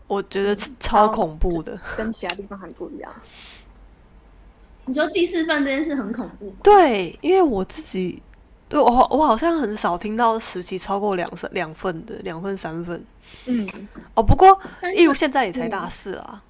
[0.06, 3.12] 我觉得超恐怖的， 跟其他地方很不一样。
[4.86, 6.54] 你说第四份这件事很恐怖？
[6.62, 8.22] 对，因为我自己。
[8.74, 13.06] 对我我好像很少听到实习超过两份两份的两份三份，
[13.46, 13.70] 嗯，
[14.16, 14.60] 哦，不过
[14.96, 16.44] 一如现在也才大四啊，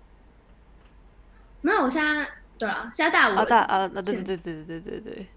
[1.60, 2.26] 没有，我现在
[2.58, 5.28] 对啊，现在大五啊，了大啊，那对现对对对对对。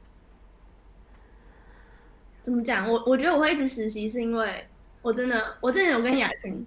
[2.41, 2.89] 怎么讲？
[2.89, 4.65] 我我觉得我会一直实习，是因为
[5.03, 6.65] 我真的，我之前有跟雅群，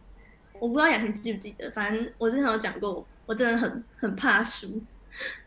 [0.59, 4.67] 我不知道雅群记不记得，反正我之前有讲过，我真的很很怕输，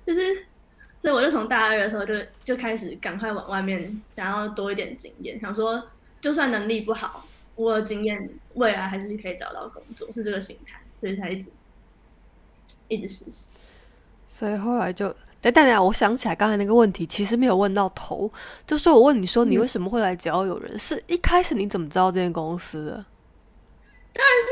[0.06, 0.46] 就是，
[1.02, 5.82] 所以我就从大二的时候就就开始赶快往外面想要多一点经验，想说
[6.20, 7.26] 就算能力不好，
[7.56, 11.50] 我有经验，未来还是可以找到工作，是这个心态，所以才一直
[12.88, 13.50] 一直实习。
[14.26, 15.14] 所以后来就。
[15.42, 18.30] 等等等，我想起来刚才那个问题，其实没有问到头。
[18.64, 20.78] 就是我问你说，你嗯为什么会来交友人？
[20.78, 22.92] 是一开始你怎么知道这间公司的？
[24.12, 24.48] 当然是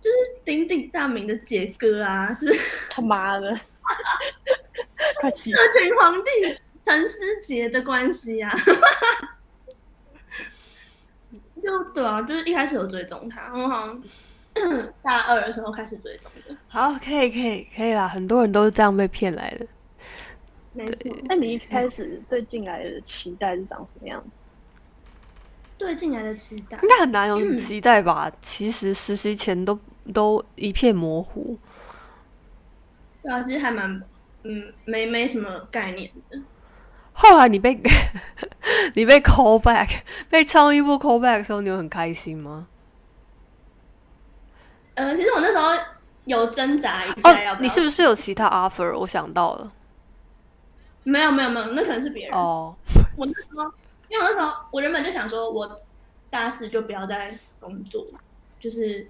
[0.00, 2.58] 就是鼎鼎大名的杰哥啊，就是
[2.88, 3.50] 他妈的，
[5.20, 5.56] 快气死！
[5.56, 6.30] 社群皇帝
[6.84, 8.50] 陈思杰的关系啊。
[11.62, 14.02] 就对啊，就是一开始有追踪他，我好像
[15.02, 19.66] 大二的时候开始追踪的，好，可以可以可以啦，很多人都是这样被骗来的。
[20.74, 21.16] 没错。
[21.24, 24.30] 那你一开始对进来的期待是长什么样子？
[25.78, 28.30] 对进来的期待应，该很难有期待吧？
[28.42, 29.78] 其实实习前都
[30.12, 31.58] 都一片模糊。
[33.22, 34.02] 对啊，其实还蛮
[34.44, 36.40] 嗯没没什么概念的。
[37.12, 37.80] 后来你被
[38.94, 39.88] 你被 call back，
[40.28, 42.66] 被创意部 call back 的时候，你有很开心吗？
[44.94, 45.70] 呃，其实我那时候
[46.24, 48.96] 有挣扎一哦下要不要，你是不是有其他 offer？
[48.98, 49.72] 我想到了。
[51.04, 52.34] 没有没有没有，那可能是别人。
[52.38, 52.74] 哦，
[53.16, 53.64] 我那时候，
[54.08, 55.76] 因为我那时候我原本就想说，我
[56.30, 58.06] 大四就不要再工作，
[58.58, 59.06] 就是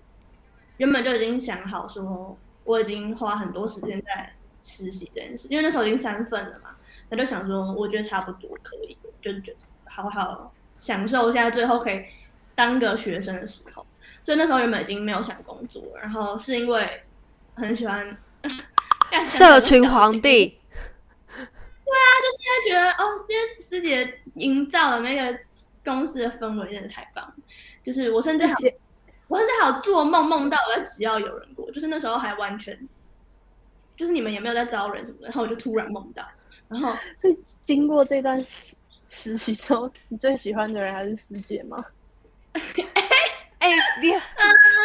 [0.79, 4.33] 原本就已经想好说，我已经花很多时间在
[4.65, 6.71] 实习这件事，因为那时候已经三份了嘛，
[7.09, 12.05] 他就想说，我觉得差不多可以，就是觉得好好享受一下最后可以
[12.55, 13.87] 当个学生的时候，
[14.25, 17.03] 所以那时候原本已经没有想工作，然后是因为
[17.55, 18.17] 很喜欢
[19.11, 20.59] 干社群皇帝。
[21.29, 25.39] 对啊，就是因为觉得哦，因为师姐营造的那个
[25.85, 27.35] 公司的氛围真的太棒了，
[27.85, 28.55] 就是我甚至还
[29.29, 32.77] 我甚至还有做梦梦到我在只要有人过，就是那时候还完全，
[33.97, 36.27] 就是你们也没有在招人什么的，然后我就突然梦到，
[36.69, 38.75] 然后 所以经过这段实
[39.09, 41.83] 实习之后，你最喜欢的人还是师姐吗？
[43.59, 43.71] 哎、
[44.01, 44.09] 你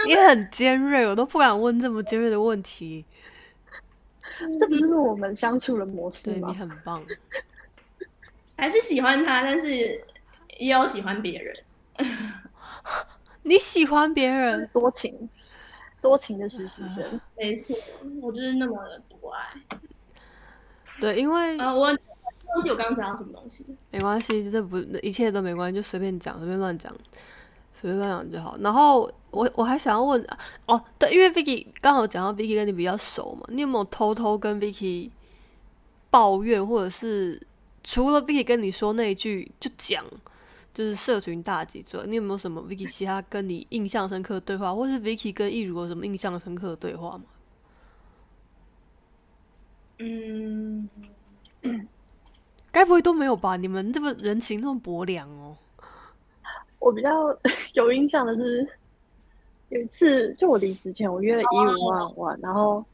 [0.07, 3.03] 你很尖锐，我都不敢问这么尖锐的问题。
[4.57, 6.53] 这不是我们相处的模式对你？
[6.53, 7.03] 很棒。
[8.55, 9.69] 还是喜欢他，但是
[10.57, 11.55] 也有喜欢别人。
[13.43, 15.29] 你喜欢别人，多情，
[16.01, 17.19] 多情的实习生。
[17.37, 17.75] 没错，
[18.21, 19.61] 我就是那么的博爱。
[20.99, 23.65] 对，因为呃，我忘记我刚刚讲到什么东西。
[23.91, 26.93] 没关系，这不一切都没关系，就随便讲，随便乱讲，
[27.73, 28.57] 随便乱讲就好。
[28.59, 30.25] 然后我我还想要问
[30.65, 35.09] 哦，对，因为 Vicky 刚好讲到 Vicky 跟你比较熟嘛，你有没有偷偷跟 Vicky
[36.09, 37.39] 抱怨，或者是
[37.83, 40.03] 除了 Vicky 跟你说那一句就讲，
[40.73, 47.23] 就是社群大集之外，你有没有什么 Vicky 其他跟你印象深刻的对话，或是 Vicky 跟易如有什么印象深刻的对话吗？
[49.97, 50.89] 嗯，
[52.71, 53.57] 该不会都没有吧？
[53.57, 55.57] 你们这么人情那么薄凉哦。
[56.79, 57.09] 我比较
[57.73, 58.65] 有印象的是，
[59.67, 61.45] 有一次就我离职前，我约了一
[61.81, 62.85] 五万万，然后，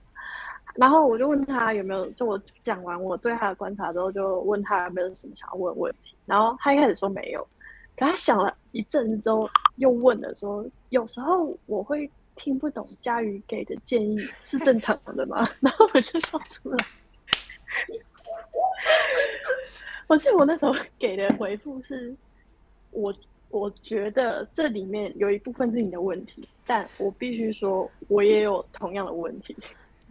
[0.74, 7.48] 然后我就问他有没有，就我讲完我对他的观察之后，就问他有没有什么想要问的问题，然后他一开始说没有，
[7.96, 15.48] 可他想了一阵子之后又问了说，有时候我会听不懂佳瑜给的建议是正常的吗？
[15.62, 16.78] 然后我就笑出来。
[20.08, 22.16] 我记得我那时候给的回复是，
[22.92, 23.14] 我
[23.50, 29.56] 我觉得这里面有一部分是你的问题，但我必须说，我也有同样的问题。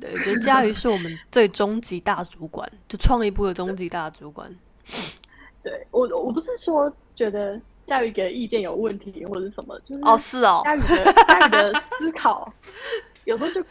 [0.00, 4.52] 对，就佳瑜是我们最终极大主管，就创意部的终极大主管。
[5.62, 12.52] 对我，我不是说觉得佳宇给的意见有问题或者什么，就是哦，是哦，佳宇的佳宇的思考
[13.24, 13.62] 有时候就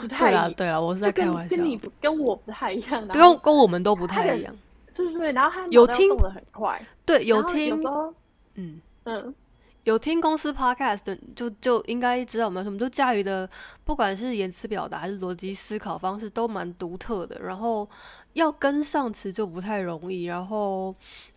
[0.00, 4.56] 不太对啦一对了，我是在开玩笑，跟你不跟我不太一样，然跟跟我们都不太一样。
[4.94, 8.14] 对对对，然后他有听脑袋动得很快，对，有听有
[8.54, 9.34] 嗯，嗯。
[9.84, 13.48] 有听公司 podcast 的，就就应该知道我们什么，就驾驭的，
[13.84, 17.38] 不管是言辞表达还是逻辑思考方式，都蛮独特的。
[17.40, 17.88] 然后
[18.32, 20.92] 要跟上词就不太容易，然后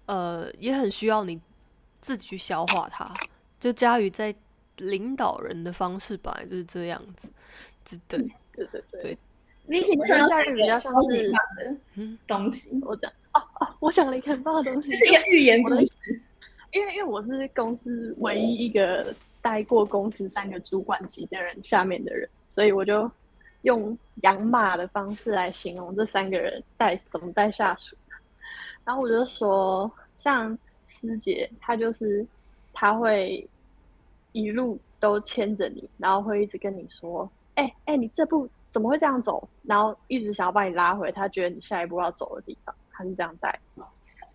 [0.07, 1.39] 呃，也很需要你
[2.01, 3.11] 自己去消化它。
[3.59, 4.33] 就佳宇在
[4.77, 7.29] 领导人的方式本来就是这样子，
[8.07, 8.19] 对，
[8.53, 9.17] 对对对，对。
[9.67, 13.11] Vicky 我觉得那时候佳宇比较像超级是棒的嗯，东西，我讲。
[13.33, 15.91] 哦哦，我想了一个很棒的东西，这是一个寓言故事。
[16.71, 23.09] 因为因为我是公司唯一一个待过公司三个主管级的人下面的人，所以我就
[23.61, 27.95] 用养马的方式来形容这三个人带怎么带下属。
[28.83, 30.57] 然后我就说，像
[30.99, 32.25] 师姐，她就是
[32.73, 33.47] 她会
[34.31, 43.59] 一路都牵着你，然后会一直跟你说：“哎、哎、你这步怎么会这样走？”然后一直想要把你拉回她觉得你下一步要走的地方，她是这样带。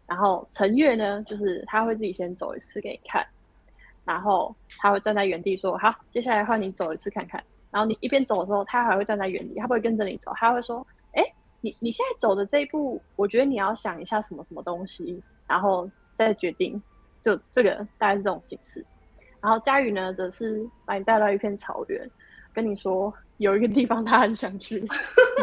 [0.06, 3.26] 然后陈月呢，就是他会自己先走一次给你看，
[4.04, 7.42] 然后他会站在原地说：“好，接下来换你走一次看看。”
[7.72, 11.24] 然后你一边走的时候，他还会站在原地，他不会跟着你走，他会说：“哎，
[11.62, 16.80] 你你现在走的这一步，我觉得你要想一下什么什么东西，然后再决定。”
[17.22, 18.84] 就这个大概是这种形式。
[19.40, 22.10] 然后佳宇呢，则是把你带到一片草原，
[22.52, 24.80] 跟你说有一个地方他很想去，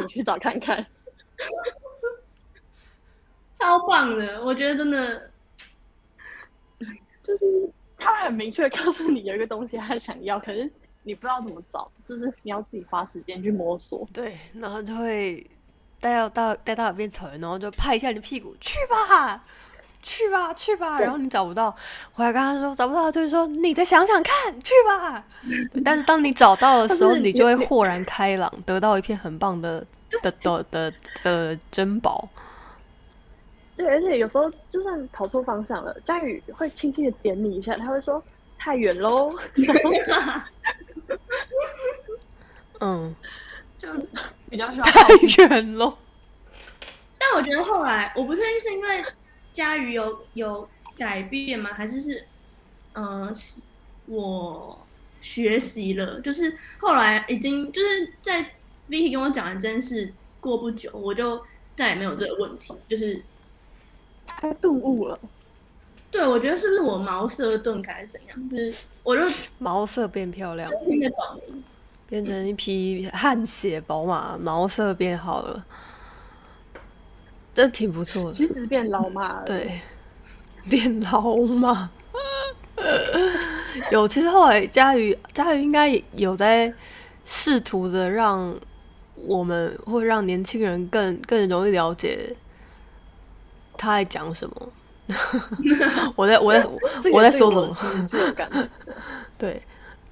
[0.01, 0.85] 你去找看看。
[3.53, 5.31] 超棒的，我觉得真的
[7.21, 7.45] 就是
[7.97, 10.71] 他很明确告诉你有一个东西他想要，可是
[11.03, 14.05] 你不知道怎么找，就是你要自己花时间去摸索。
[14.11, 15.45] 对，然后就会
[15.99, 19.45] 带到到带到一片草原，然后就拍一下你的屁股，去吧，
[20.01, 20.99] 去吧，去吧。
[20.99, 21.75] 然后你找不到，
[22.13, 25.23] 回来跟他说找不到，就是说你再想想看，去吧。
[25.83, 29.85] 但是当你找到的时候，你就会豁然开朗，得到一片很棒的
[30.21, 30.93] 的的的
[31.23, 32.27] 的珍宝。
[33.77, 38.21] 对，而且有时候就算跑错方向了，佳宇会轻轻的点你一下，他会说
[38.59, 39.33] 太远喽，
[42.79, 43.15] 嗯，
[43.79, 43.87] 就
[44.49, 45.97] 比较太远喽。
[47.17, 49.03] 但我觉得后来我不确定是因为
[49.53, 52.25] 佳瑜有有改变吗，还是是
[52.93, 53.33] 嗯、呃
[54.07, 54.79] 我
[55.21, 58.43] 学习了，就是后来已经就是在
[58.89, 61.41] Vicky 跟我讲完这件事过不久，我就
[61.77, 63.23] 再也没有这个问题，就是
[64.25, 65.17] 他顿悟了。
[66.09, 68.73] 对我觉得是不是我毛色顿开还是怎样，就是
[69.03, 69.23] 我就
[69.59, 71.41] 毛色变漂亮，听得懂。
[72.09, 75.65] 变成一匹汗血宝马，毛色变好了，
[77.53, 78.33] 这挺不错的。
[78.33, 79.41] 其实变老嘛。
[79.45, 79.79] 对，
[80.69, 81.91] 变老嘛。
[83.91, 86.73] 有，其实后来佳瑜，佳瑜应该有在
[87.25, 88.55] 试图的让
[89.15, 92.35] 我们，或让年轻人更更容易了解
[93.77, 94.69] 他在讲什么。
[96.15, 96.65] 我在我在
[97.11, 97.75] 我在说什么？
[99.37, 99.61] 对，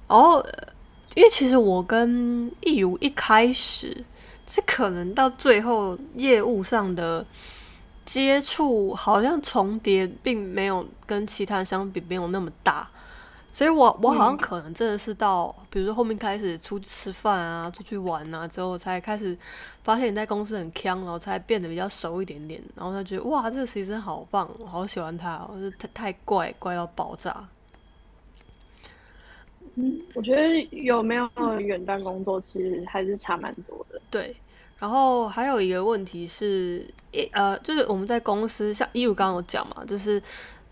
[0.06, 0.52] 然后呃
[1.14, 4.04] 因为其实我跟易如一开始
[4.50, 7.24] 是可能到最后业务上的
[8.04, 12.90] 接触好像重叠，并没有跟其他人相比没有那么大，
[13.52, 19.38] 所以我我好像可能真的是到，比如说后面开始出去吃饭啊、出去玩啊之后，才开始
[19.84, 27.48] 发现你在公司很强，然后才变得比较熟一点点，然后他觉得哇，这个实习生好棒，我好喜欢他哦，就是太太怪怪到爆炸。
[29.80, 33.98] 嗯，我觉得有没有远端工作其实还是差蛮多的。
[34.10, 34.36] 对，
[34.78, 40.22] 然后还有一个问题是，一呃，就是我们在公司，像一如刚刚有讲嘛，就是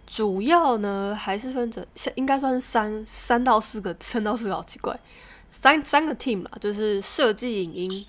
[0.06, 4.98] 主要呢还是分成，像应该算是三三到四个，三到四个好奇怪，
[5.48, 8.06] 三三个 team 嘛，就是设计影音，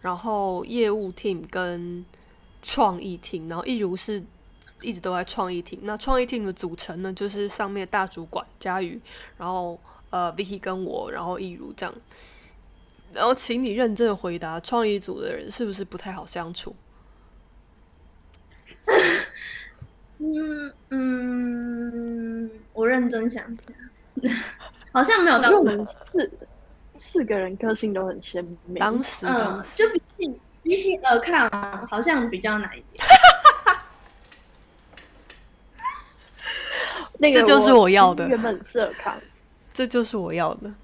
[0.00, 2.04] 然后业务 team 跟
[2.62, 4.22] 创意 team，然后一如是
[4.80, 5.78] 一直都在创意 team。
[5.82, 9.00] 那创意 team 的组成呢，就是上面大主管佳宇，
[9.36, 9.78] 然后
[10.10, 11.94] 呃 Vicky 跟我，然后一如这样。
[13.12, 16.76] 然后，请你认真回答，创意组的人是不是不太好相处？
[20.20, 23.56] 嗯嗯，我认真想一
[24.26, 24.34] 下，
[24.92, 26.30] 好像没有到这么们四
[26.98, 28.78] 四个人个性都很鲜明。
[28.78, 33.06] 当时，当嗯，时，就比起比起尔康啊，好像比较难一点。
[37.20, 39.14] 那个这就是我要的原本是尔康，
[39.78, 40.66] 这就是我要的。
[40.66, 40.74] 应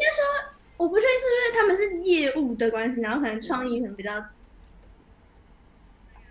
[0.00, 4.20] 该说我不确定是不是他们是业务的关系，然后可能创意可能比较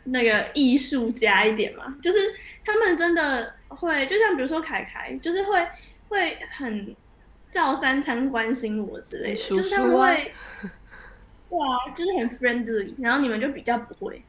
[0.03, 2.17] 那个艺术家一点嘛，就是
[2.65, 5.65] 他们真的会，就像比如说凯凯，就是会
[6.09, 6.93] 会很
[7.49, 10.33] 照三餐关心我之类的，叔就是他们会，
[11.47, 14.21] 哇，就是很 friendly，然后你们就比较不会。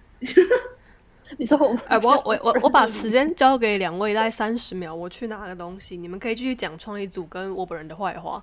[1.38, 8.42] 你说我，哎，我我我我把时间交给两位，大概三十秒，我去拿个东西，你们可以继续讲创意组跟我本人的坏话，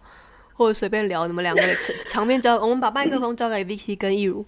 [0.53, 2.57] 或者随便聊你们两个的场场面交。
[2.57, 4.45] 我们把麦克风交给 Vicky 跟易如。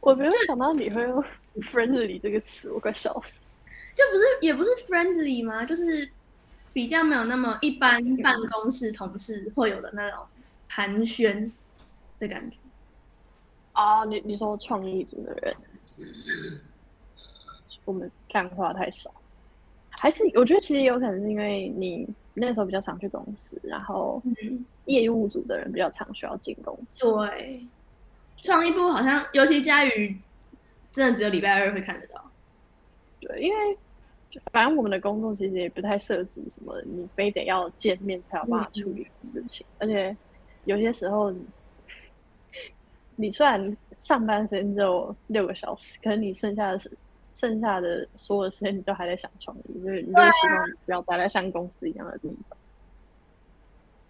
[0.00, 1.24] 我没有想到你会用
[1.60, 3.38] “friendly” 这个词，我快笑死。
[3.94, 5.64] 就不是也不是 friendly 吗？
[5.64, 6.08] 就是
[6.72, 10.20] 比较没有那么一般办公室同事会有的那种
[10.68, 11.50] 寒暄
[12.18, 12.56] 的感觉。
[13.72, 15.54] 啊，你你说创意组的人，
[17.84, 19.12] 我们干话太少。
[19.90, 27.04] 还是我觉得其实有可能是因为你那时候比较常去公司，然后嗯，业务组的人比较常需要进公司。
[27.04, 27.68] 对，
[28.42, 30.18] 创意部好像尤其佳宇，
[30.90, 32.32] 真的只有礼拜二会看得到。
[33.20, 33.78] 对，因为
[34.52, 40.16] 反正我们的工作其实也不太涉及什么你非得要见面才有办法处理的事情，而且
[40.64, 41.46] 有些时候你
[43.16, 46.90] 你虽然上班时间只有六个小时，可是你剩下的时
[47.32, 52.58] 剩下的所有的时间你都还在想创意，就是你就希望你不要待在像公司一样的地方。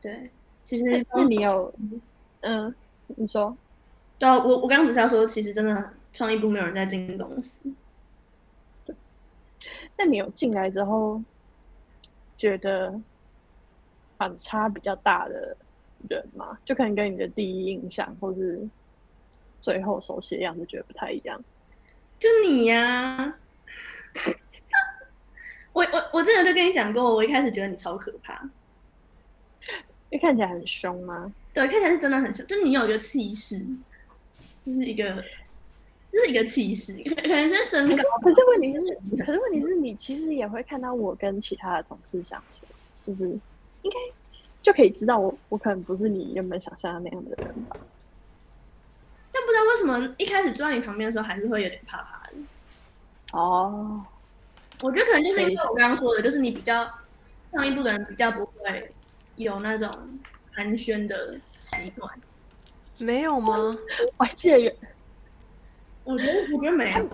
[0.00, 0.30] 对，
[0.64, 1.72] 其实那那你有
[2.40, 2.74] 嗯，
[3.08, 3.54] 你说
[4.18, 7.58] 对啊，我我刚刚只是要说，其实真的创意部没有人在进公司。
[9.98, 11.22] 那你有进来之后
[12.38, 12.98] 觉得
[14.16, 15.54] 反差比较大的
[16.08, 16.58] 人吗？
[16.64, 18.66] 就可能跟你的第一印象或是
[19.60, 21.42] 最后熟悉的样子觉得不太一样。
[22.18, 23.34] 就你呀、
[25.72, 28.42] 我我我真的就跟你讲过，我一开始觉得你超可怕，
[30.10, 31.32] 因为看起来很凶吗？
[31.54, 33.58] 对，看起来是真的很凶，就你有一个气势，
[34.66, 35.24] 就是一个，
[36.10, 42.66] 就是一个气势，可可能是身高，可是问题是，可是问题是你其实也会看到我跟其他的同事相处，
[43.06, 43.24] 就是
[43.82, 43.96] 应该
[44.62, 47.76] 就可以知道我我可能不是你原本想象的那样的人吧。
[49.40, 52.32] 但不知道为什么一开始坐在你旁边的时候，还是会有点怕怕的。
[53.32, 54.04] 哦，
[54.82, 56.84] 我觉得可能就是因为我刚刚说的，就是你比较
[57.52, 58.92] 上一部的人比较不会
[59.36, 59.90] 有那种
[60.52, 62.12] 寒暄的习惯。
[62.98, 63.78] 没有吗？
[64.18, 64.70] 我还记得有，
[66.04, 67.08] 我觉得我觉得没有，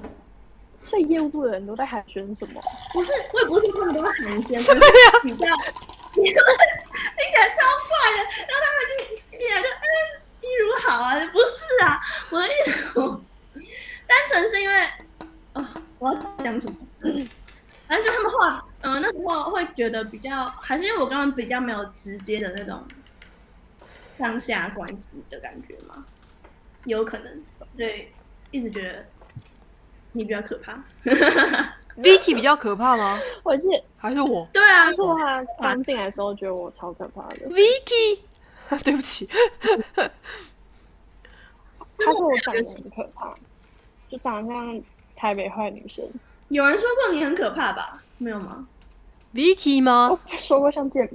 [0.83, 2.61] 所以业务部的人都在寒暄什么？
[2.93, 4.75] 不是，我也不是说他们都在寒暄， 只是
[5.23, 5.47] 比较，
[6.15, 8.19] 听起来超怪的。
[8.49, 10.16] 然后他们就一进来就嗯，
[10.47, 13.21] 一如好啊，不是啊，我的意思，我
[14.07, 14.87] 单纯是因为，
[15.55, 15.67] 哦，
[15.99, 16.77] 我要讲什么？
[17.89, 22.83] 反正就他们话，嗯、那时候会觉得比较，还是因为我刚刚比较没有直接的那种
[24.19, 26.05] 上下关系的感觉嘛，
[26.85, 27.43] 有可能，
[27.77, 28.13] 对，
[28.51, 29.05] 一直觉得
[30.13, 30.79] 你比较可怕。
[31.97, 33.19] Vicky 比较可怕吗？
[33.43, 37.49] 我记得，还是我对啊他，说他刚进来的时候觉得我超可怕的。
[37.49, 38.21] ？Vicky，
[38.85, 39.29] 对不起，
[41.99, 43.35] 他说我长得很可怕，
[44.09, 44.83] 就长得像
[45.15, 46.05] 台北坏女生。
[46.49, 48.03] 有人说过你很可怕吧？
[48.19, 48.67] 没有吗
[49.35, 50.21] ？Vicky 我吗？
[50.31, 51.09] 被说过像贱，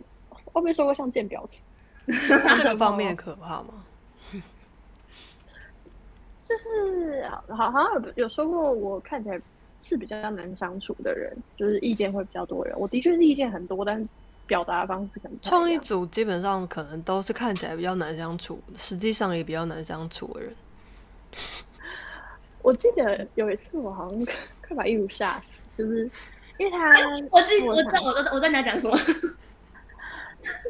[0.53, 1.61] 我被说过像贱婊子。
[2.07, 3.85] 这个方面可怕吗？
[6.43, 9.39] 就是好好像有有说过，我看起来
[9.79, 12.77] 是比较难相处的人，就是意见会比较多人。
[12.77, 14.05] 我的确是意见很多，但是
[14.51, 20.53] 表达方式创意组基本上可能都是看起来比较难相处，实际上也比较难相处的人。
[22.61, 24.25] 我记得有一次我好像
[24.67, 26.03] 快把一如吓死，就是
[26.57, 26.89] 因为他
[27.31, 28.97] 我记我知我道我在你要讲什么。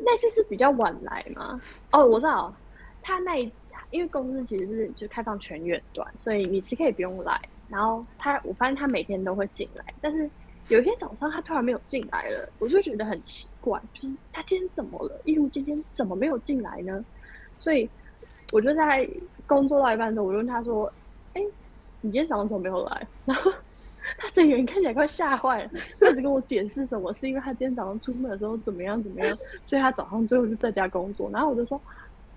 [0.06, 1.60] 那次是比较晚来嘛？
[1.92, 2.54] 哦，我知道，
[3.02, 3.52] 他那一
[3.90, 7.42] 因为公司其实是就开放全远端，所以你其实可以不用来。
[7.68, 10.30] 然后他，我发现他每天都会进来，但是
[10.68, 15.22] 有一天早上他突然没有进来了，我就觉得很奇怪，就是他今天怎么了？
[15.24, 17.06] 一如今天怎么没有进来呢？
[17.60, 17.90] 所以
[18.52, 19.08] 我就在
[19.48, 20.92] 工作到一半的时候，我就问他说
[21.34, 21.42] ：“哎、
[22.02, 23.54] 你今天早上怎么没有来？” 然后
[24.18, 31.30] 他整个人看起来快吓坏了，开始跟我解释什么是因为他今天早上出门的时候怎么样怎么样，所以他早上最后就在家工作。
[31.32, 31.80] 然后我就说：“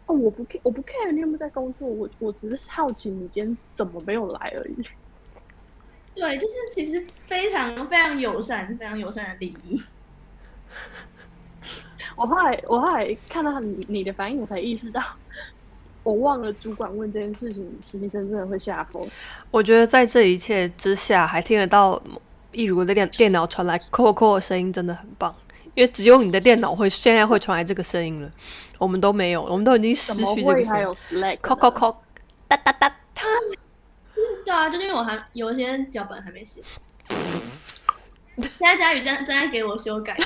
[0.07, 4.77] 哦，我不 care，我不 care 你有没有在工作，我我只是好奇你今天怎么没有来而已。
[6.15, 9.83] 对，就是其实非常非常友善，非常友善的礼仪。
[12.17, 15.03] ”我后来我后来看到你你的反应，我才意识到。
[16.03, 19.03] 我忘了主管问这件事情，实习生真的会吓疯。
[19.51, 22.01] 我觉得在这一切之下，还听得到
[22.53, 25.35] 一如的电电脑传来扣扣的声音，真的很棒。
[25.75, 28.31] 因为只有你的电脑会现在会传来这个声音了，
[28.79, 30.95] 我们都没有，我们都已经失去这个声音会还有。
[30.95, 31.39] Slack？
[31.41, 31.97] 扣扣扣，
[32.47, 33.23] 哒哒哒哒。
[34.45, 36.61] 对 啊，就是因为我还有一些脚本还没写。
[38.37, 40.17] 现在佳宇正正在给我修改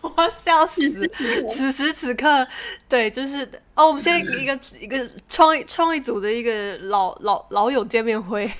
[0.00, 0.82] 我要笑死！
[1.52, 2.46] 此时此刻，
[2.88, 3.44] 对，就是
[3.74, 8.50] 哦，我们现在一个一个创意创意组的一个老老老友见面会。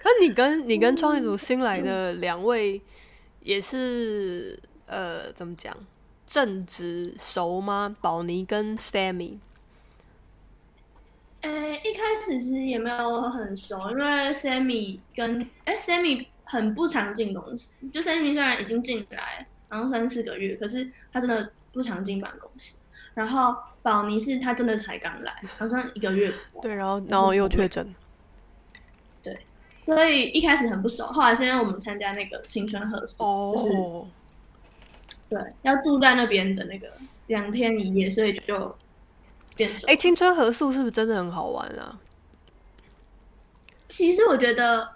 [0.00, 2.80] 可你跟你跟创意组新来的两位
[3.40, 5.76] 也是呃，怎么讲，
[6.26, 7.94] 正直熟吗？
[8.00, 9.38] 宝妮跟 Sammy。
[11.42, 22.74] 呃，一开始其实也没有很熟，因为 Sammy 跟哎 Sammy 很不常进公司，就 Sammy 虽然已经进来，然后三四个月，可是他真的不常进办公室。
[23.12, 26.32] 然后宝妮是他真的才刚来，好像一个月。
[26.62, 27.94] 对，然后然后又确诊。
[29.22, 29.38] 对
[29.84, 34.06] 所以一开始很不熟，后来现在我们参加那个青春合宿，哦，
[35.28, 36.90] 对，要住在那边的那个
[37.26, 38.74] 两天一夜，所以就
[39.54, 39.86] 变熟。
[39.86, 41.98] 哎，青春合宿是不是真的很好玩啊？
[43.88, 44.92] 其实我觉得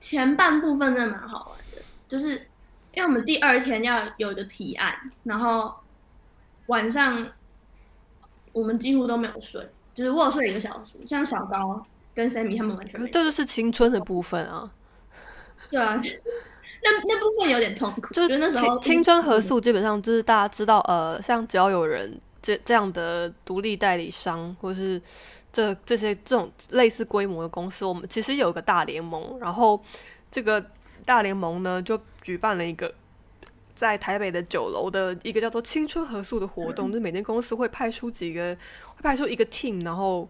[0.00, 2.30] 前半部分真的蛮好玩的，就是
[2.94, 4.94] 因为我们第二天要有一个提案，
[5.24, 5.74] 然后
[6.66, 7.26] 晚上
[8.52, 11.84] 我们几乎都没有睡，就是我有睡一个小时，像小高
[12.14, 13.00] 跟 Sammy 他们完全。
[13.10, 14.70] 这就是青春的部分啊。
[15.70, 15.94] 对啊，
[16.82, 25.00] 那那部分有点痛苦，就是那时候青青春合宿基本上就是大家知道，呃，像只要有人这这样的独立代理商或是。
[25.58, 29.82] 这这些这种类似规模的公司，我们其实有个大联盟，然后
[30.30, 30.64] 这个
[31.04, 32.94] 大联盟呢就举办了一个
[33.74, 38.56] 在台北的酒楼的一个叫做青春合宿的活动， 就每间公司会派出几个，
[38.94, 40.28] 会派出一个 team，然后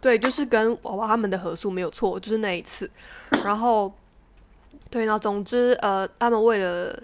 [0.00, 2.90] 对，就是跟娃娃他们的合宿没有错，就是那一次，
[3.44, 3.92] 然后
[4.88, 6.98] 对，然后总之呃，他们为了。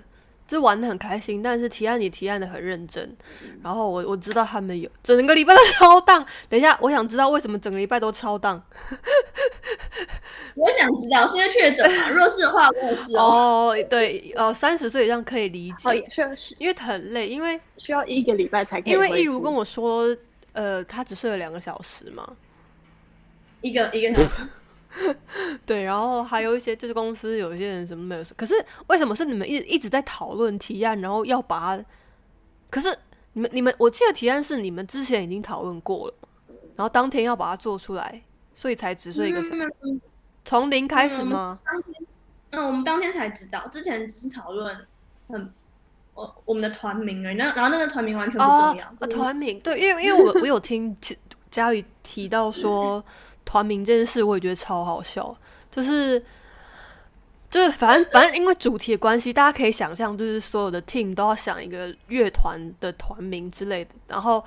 [0.46, 3.16] 就玩的很开心，但是提案也提案的很认真。
[3.62, 6.24] 然后我我知道他们有整个礼拜都超档。
[6.48, 8.62] 等一下，我想知道为什么整个礼拜都超档。
[10.54, 12.08] 我想知道，是因为确诊嘛？
[12.14, 13.76] 若是的话，我也是哦。
[13.90, 15.88] 对，呃，三十岁以上可以理解。
[15.88, 18.92] 哦，也确实，因为很累，因为需要一个礼拜才可以。
[18.92, 20.16] 因为一如跟我说，
[20.52, 22.26] 呃，他只睡了两个小时嘛，
[23.60, 24.28] 一个一个小时。
[25.66, 28.54] 对，然后还有一些就是公司有一些人什么没有，可是
[28.86, 31.84] 为什么是你们一一直在讨论提案，然后要把它？
[32.70, 32.88] 可是
[33.34, 36.14] 你们你们，我记得提案是你们之前已经讨论过了，
[36.74, 38.22] 然后当天要把它做出来，
[38.54, 39.64] 所以才只睡一个什么，
[40.44, 41.58] 从零开始吗？
[42.50, 44.76] 嗯，我们当天才知道，之前只是讨论
[45.28, 45.52] 很
[46.14, 49.06] 我我们的团名而已，那然后那个团名完全不重要。
[49.08, 50.96] 团名对，因为因为我我有听
[51.50, 53.04] 佳宇提到说。
[53.46, 55.34] 团名这件事，我也觉得超好笑，
[55.70, 56.22] 就是
[57.48, 64.44] 就是反正反正因为主题的关系，大家可以想象，就是所有的 team 都要想一个乐团的团名之类的，然后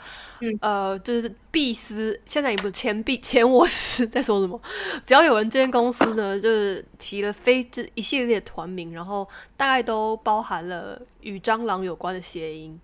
[0.60, 4.62] 呃，就是必思现在也不是前毕前我思在说什么，
[5.06, 12.80] 只要有人这间公司呢，就是提了非这一系列团名，然后大概都包含了与蟑螂有关的谐音。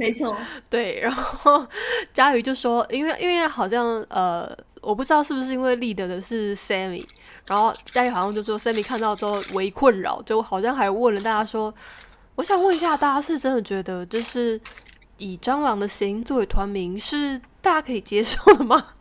[0.00, 0.34] 没错，
[0.70, 1.66] 对，然后
[2.14, 7.06] 佳宇就说，因为因为好像呃，我不知道是不是因为立得的是 Sammy，
[7.46, 11.74] 然后佳宇好像就说 Sammy 看到之后为困扰，就好像还问了大家说，
[12.36, 14.58] 我想问一下，大家是真的觉得就是
[15.18, 18.94] 以蟑螂的形作为团名是大家可以接受的吗？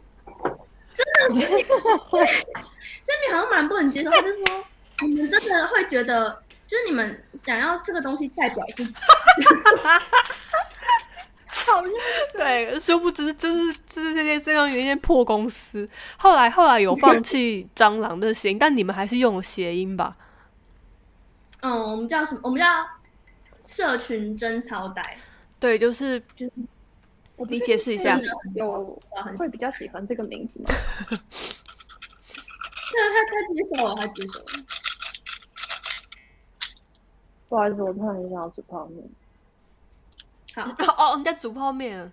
[0.93, 1.06] 真
[1.39, 4.66] 的，Sammy 好像蛮不能接受，他就说
[5.08, 8.93] 你们真的会觉得，就是你们想要这个东西代表自己。
[11.66, 11.91] 好认
[12.34, 15.88] 对，殊不知就是就是这些这样有一间破公司，
[16.18, 20.16] 后来后来有放弃蟑螂的谐音，但你们还是用了谐音吧？
[21.62, 22.41] 嗯，我们叫什么？
[22.43, 22.68] 我们叫
[23.66, 25.18] 社群贞操带。
[25.60, 26.51] 对，就是就是，
[27.49, 28.20] 你解释一下。
[28.55, 28.99] 有
[29.38, 30.66] 会比较喜欢这个名字吗？
[32.91, 34.45] 对，他他接受了，他接受了。
[37.49, 39.03] 不好意思，我突然想要吃泡面。
[40.56, 42.12] 哦，你在煮泡面？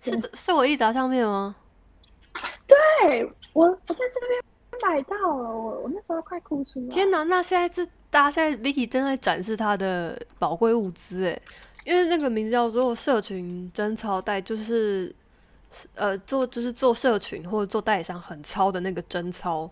[0.00, 1.54] 是是我一炸上面吗？
[2.66, 4.42] 对我，我在这边
[4.82, 6.88] 买到了，我我那时候快哭出来。
[6.88, 7.22] 天哪！
[7.24, 11.40] 那现在是大家现在 Vicky 正在展示他的宝贵物资哎，
[11.84, 15.14] 因为那个名字叫做社群贞操带，就是
[15.94, 19.70] 呃做就是做社群或者做代理商很糙的那个贞操，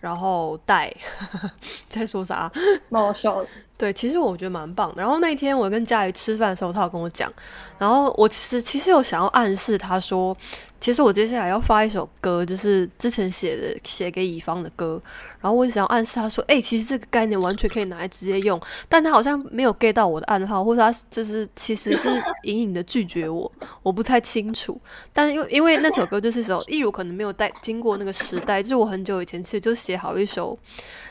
[0.00, 0.92] 然后带
[1.88, 2.50] 在说啥？
[2.88, 3.48] 蛮好笑的。
[3.78, 5.00] 对，其实我觉得蛮棒的。
[5.00, 7.32] 然后那天我跟佳怡吃饭的时候，他有跟我讲，
[7.78, 10.36] 然后我其实其实有想要暗示他说，
[10.80, 15.00] 其实我接下来要发一首歌，就是之前写的写给乙方的歌。
[15.40, 22.08] 然后我想要暗示他说，哎，其实这个概念完全可以拿来直接用，但他好像没有 get 到我的暗号，或者他就是其实是
[22.44, 23.50] 隐隐的拒绝我，
[23.82, 24.80] 我不太清楚。
[25.12, 30.58] 但是因为因为那首歌就是首，一如可能没有带经过那个时代，就是我很久以前其实就写好一首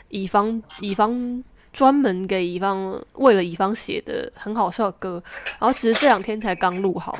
[0.08, 1.44] 乙方乙方。
[1.70, 5.22] 专门给乙方为了乙方写的很好笑的歌，
[5.60, 7.16] 然后只是这两天才刚录好，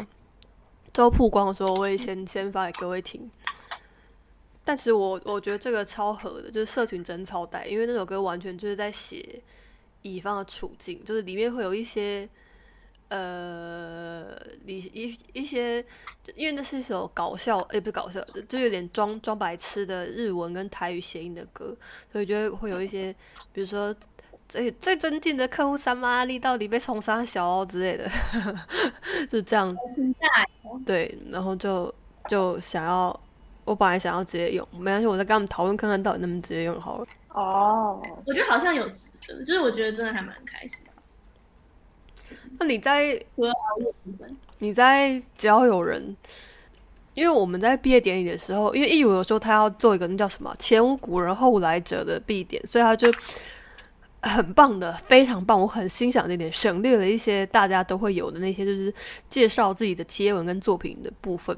[0.98, 3.30] 最后曝光的时候，我会先先发给各位听。
[4.64, 9.40] 但其实我我觉得这个超合的，就是社群真超带，因为那首歌完全就是在写
[10.02, 12.28] 乙方的处境，就是里面会有一些
[13.10, 15.78] 呃，一一一些，
[16.34, 21.76] 因为那是一首搞笑，也不是搞笑，就有点装装白痴的日文跟台语谐音的歌，
[22.10, 23.14] 所以觉得会有一些，
[23.52, 23.94] 比如说。
[24.48, 28.08] 最最尊敬的客户三妈力到底被冲杀小哦之类的，
[29.28, 29.76] 就这样。
[30.86, 31.92] 对，然后就
[32.28, 33.20] 就想要，
[33.64, 37.06] 我本来想要直接用，没关系，我再跟他们讨论看看到底能不能直接用好了。
[37.28, 40.90] 哦，我觉得好像有值得，就是我觉得真的还蛮开心的。
[42.58, 43.22] 那你在
[44.58, 46.16] 你在交友人，
[47.14, 53.12] 因为我们在毕业典礼的时候，因为义如有时候他要做一个那叫什么前无古人后无来者的必点，所以他就
[54.22, 58.92] 很棒的，非常棒，我很欣赏这点，省略了一些大家都会有的那些就是
[59.30, 61.56] 介绍自己的贴文跟作品的部分。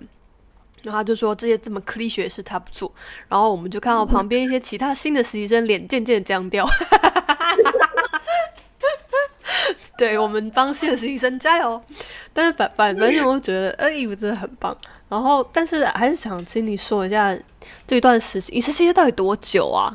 [0.82, 2.90] 然后他就说这些这么 c l i c h 是他不做，
[3.28, 6.66] 然后我们就看到旁边一些其他新的实习生脸渐渐僵掉。
[9.98, 11.78] 对我们帮新的实习生加油！
[12.32, 14.74] 但是反反反正我觉得，哎，我真的很棒。
[15.10, 17.36] 然后，但是还是想请你说一下
[17.86, 19.94] 这一段实习，你实习到底多久啊？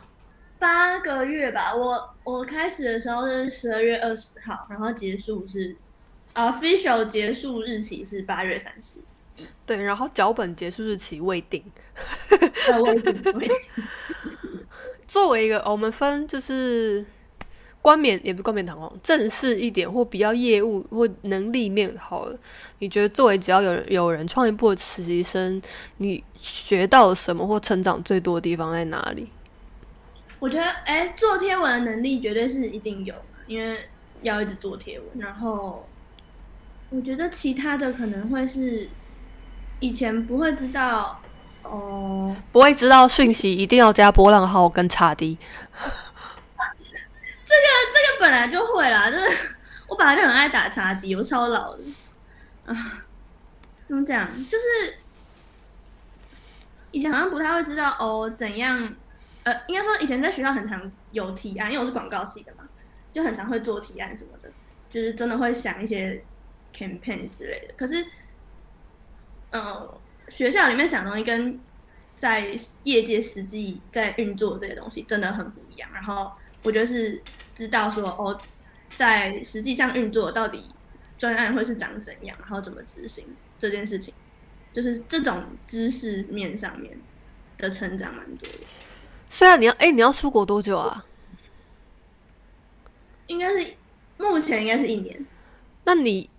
[0.65, 1.75] 八个月吧。
[1.75, 5.75] 我我开始的时候是十二月二十号，然后结束是
[6.33, 8.97] official 结束日期是八月三十。
[9.63, 11.63] 对，然后脚本结束日期未定。
[12.71, 13.55] 呃，我已经我已经
[15.07, 17.05] 作为一个，哦我们分就是
[17.79, 22.35] 冠冕，也不是冠冕堂皇，正式一点或比较业务或能力面好了。
[22.79, 25.61] 你觉得作为只要有人有人创业部的实习生，
[25.97, 29.29] 你学到了什么或成长最多的地方在哪里？
[30.45, 33.89] 我觉得，哎、做贴文的能力绝对是一定有的，因为
[34.22, 35.07] 要一直做贴文。
[35.17, 35.89] 然后，
[36.91, 38.88] 我觉得其他的可能会是
[39.80, 41.19] 以前不会知道，
[41.63, 45.35] 哦、不会知道讯息一定要加波浪号跟叉 D。
[47.47, 47.55] 这
[48.13, 49.27] 个本来就会啦，这个
[49.88, 51.81] 我本来就很爱打叉 D，我超老的
[52.67, 53.01] 啊。
[53.76, 54.30] 怎么讲？
[54.47, 54.97] 就是
[56.91, 58.93] 以前好像不太会知道哦，怎样？
[59.45, 62.67] 呃，应该说以前在学校很常有提案，因为我是广告系的嘛，
[63.13, 64.51] 就很常会做提案什么的，
[64.89, 66.23] 就是真的会想一些
[66.76, 67.73] campaign 之类的。
[67.77, 68.03] 可是，
[69.51, 71.59] 呃，学校里面想的东西跟
[72.15, 75.89] 在业界实际在运作这些东西真的很不一样。
[75.93, 76.31] 然后
[76.63, 77.22] 我觉得是
[77.53, 78.41] 知道说哦，
[78.97, 80.65] 在实际上运作到底
[81.19, 83.27] 专案会是长怎样，然后怎么执行
[83.59, 84.11] 这件事情，
[84.73, 86.97] 就是这种知识面上面
[87.59, 88.59] 的成长蛮多的。
[89.30, 91.06] 虽然你要，哎、你要出国多久啊？
[93.27, 93.73] 应该是
[94.18, 95.26] 目前应该是一年，
[95.84, 96.30] 那你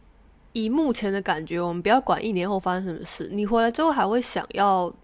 [0.52, 4.94] 以目前的感觉，我们不要管一年后发生什么事，你回来之后还会想要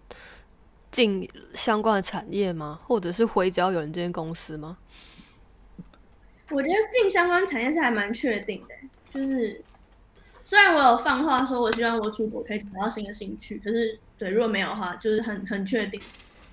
[0.89, 2.79] 进相关的产业吗？
[2.87, 4.77] 或者是回只要有人这间公司吗？
[6.49, 8.75] 我觉得进相关产业是还蛮确定的，
[9.13, 9.61] 就是
[10.41, 15.99] 虽然我有放话说我希望我出国可以找到新的兴趣，可是对如果没有的话，就是很很确定，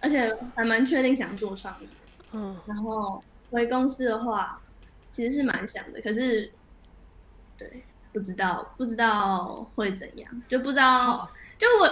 [0.00, 1.88] 而且还蛮确定想做创意。
[2.32, 4.60] 嗯，然后回公司的话，
[5.10, 6.52] 其实是蛮想的，可是
[7.56, 7.82] 对
[8.12, 11.88] 不知道不知道会怎样，就不知道就我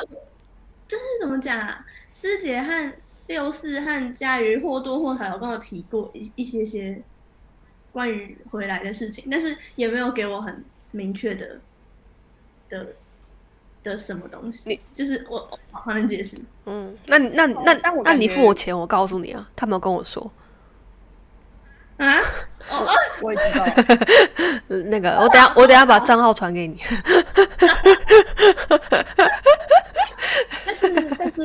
[0.87, 2.93] 就是怎么讲啊，师姐和
[3.27, 7.03] 六四和佳瑜或多或少有跟我提过一一些些
[7.93, 11.61] 关于回来的事情，但是也没有给我很明确的
[12.69, 12.95] 的
[13.89, 16.39] 的什么东西你，就是我我好难解释。
[16.67, 20.31] 嗯，那你那你那但我那你付我钱，我告诉你啊，他没有跟我说。
[21.97, 22.19] 啊，
[22.71, 22.89] 哦哦，
[23.23, 23.65] 我也知道。
[24.69, 26.79] 呃 那个，我等下我等下把账号传给你。
[30.65, 31.43] 但是，但是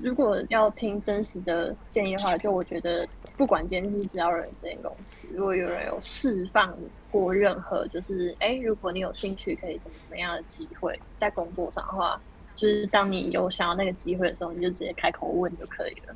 [0.00, 3.04] 如果要听真实的建议的话，就我觉得，
[3.40, 6.76] 不管今天是只要人这间公司，如果有人有释放
[7.10, 12.20] 过任何，就是哎，如果你有兴趣，可以怎么怎么样的机会，在工作上的话，
[12.54, 16.14] 就是当你有想要那个机会的时候，你就直接开口问就可以了。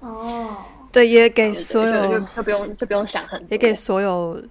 [0.00, 4.42] 哦，对，也给所有就就不用就不用想很多，也给所有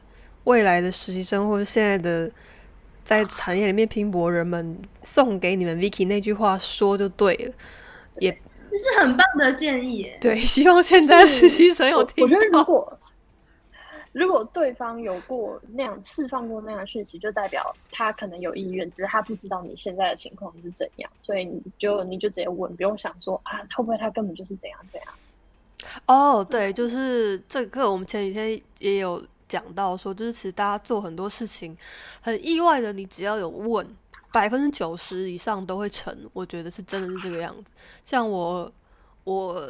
[0.43, 2.29] 未来的实习生或者现在的
[3.03, 7.53] 在产业里面拼搏人们送给你们 Vicky 那句话说就对了。
[8.19, 8.37] 也
[8.71, 10.17] 这是很棒的建议耶。
[10.21, 12.63] 对， 希望现在实习生有我听我觉得如到。
[12.63, 12.99] 果
[14.13, 25.13] 如果对方有过那样释放过那样的讯息，就代表他可能有意愿，只是他不知道你现在的情况是怎样，所以你就你就直接问，不用想说啊，会不会他根本就是怎样怎样。
[26.07, 31.77] 哦，对，就是这个，我们前几天也有讲到说，就是其实大家做很多事情，
[32.19, 33.87] 很意外的，你只要有问，
[34.31, 36.15] 百分之九十以上都会成。
[36.33, 37.69] 我觉得是真的是这个样子。
[38.05, 38.71] 像我，
[39.23, 39.67] 我，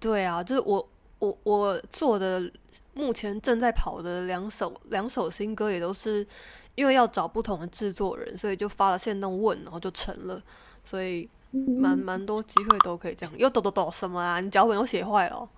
[0.00, 0.88] 对啊，就是我，
[1.18, 2.50] 我，我做的
[2.94, 6.26] 目前正在跑的两首两首新歌，也都是
[6.74, 10.42] 因为要找不同的制作人，所以就发了线动问，然后就成了。
[10.82, 13.32] 所以蛮蛮多机会都可以这样。
[13.36, 14.40] 又抖抖抖什么啊？
[14.40, 15.48] 你脚本又写坏了哦、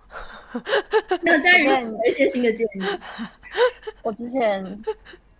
[1.21, 2.99] 那佳宇我看有 一些新的建议，
[4.03, 4.83] 我之前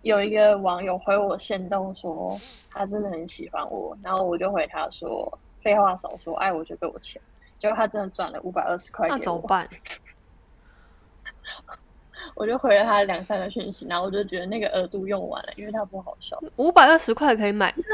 [0.04, 2.38] 有一个网友回我线动说，
[2.70, 7.20] 他真的很喜欢我，然后我就回他说，废话少说，爱我就给我钱。
[7.58, 9.66] 结果他真的转了五百二十块那给我，怎么办？
[12.34, 16.38] 我就回了他两三个讯息，然后我就觉得那个额度用完了，因为他不好笑。
[16.56, 17.88] 五百二十块可以买，五百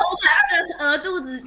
[0.50, 1.40] 二的额度只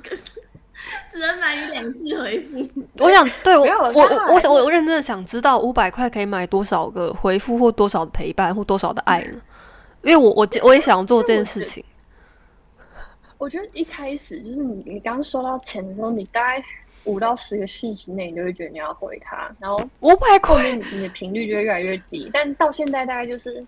[1.11, 2.65] 只能买你两次回复。
[2.99, 9.41] 我想对 我我我我我我认真的想知道五百块可以买多少个回复或多少的陪伴或多少的爱呢？
[10.03, 11.84] 因为我我我也想做这件事情。
[13.38, 16.63] 我觉得一开始就是你你刚收到钱的时候，你大概
[17.05, 22.30] 五到十个讯息内，你就会觉得你要回他，然后五百后块，面你的频率就会越来越低。
[22.31, 23.65] 但到现在大概就是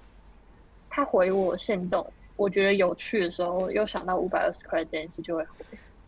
[0.89, 2.05] 他回我限动，
[2.37, 5.65] 我觉得有趣的时候，又想到五百二十块这件事就会回。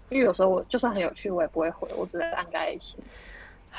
[0.10, 2.98] 因为有时候我就算很有趣，我也不会回，我只是按个爱心。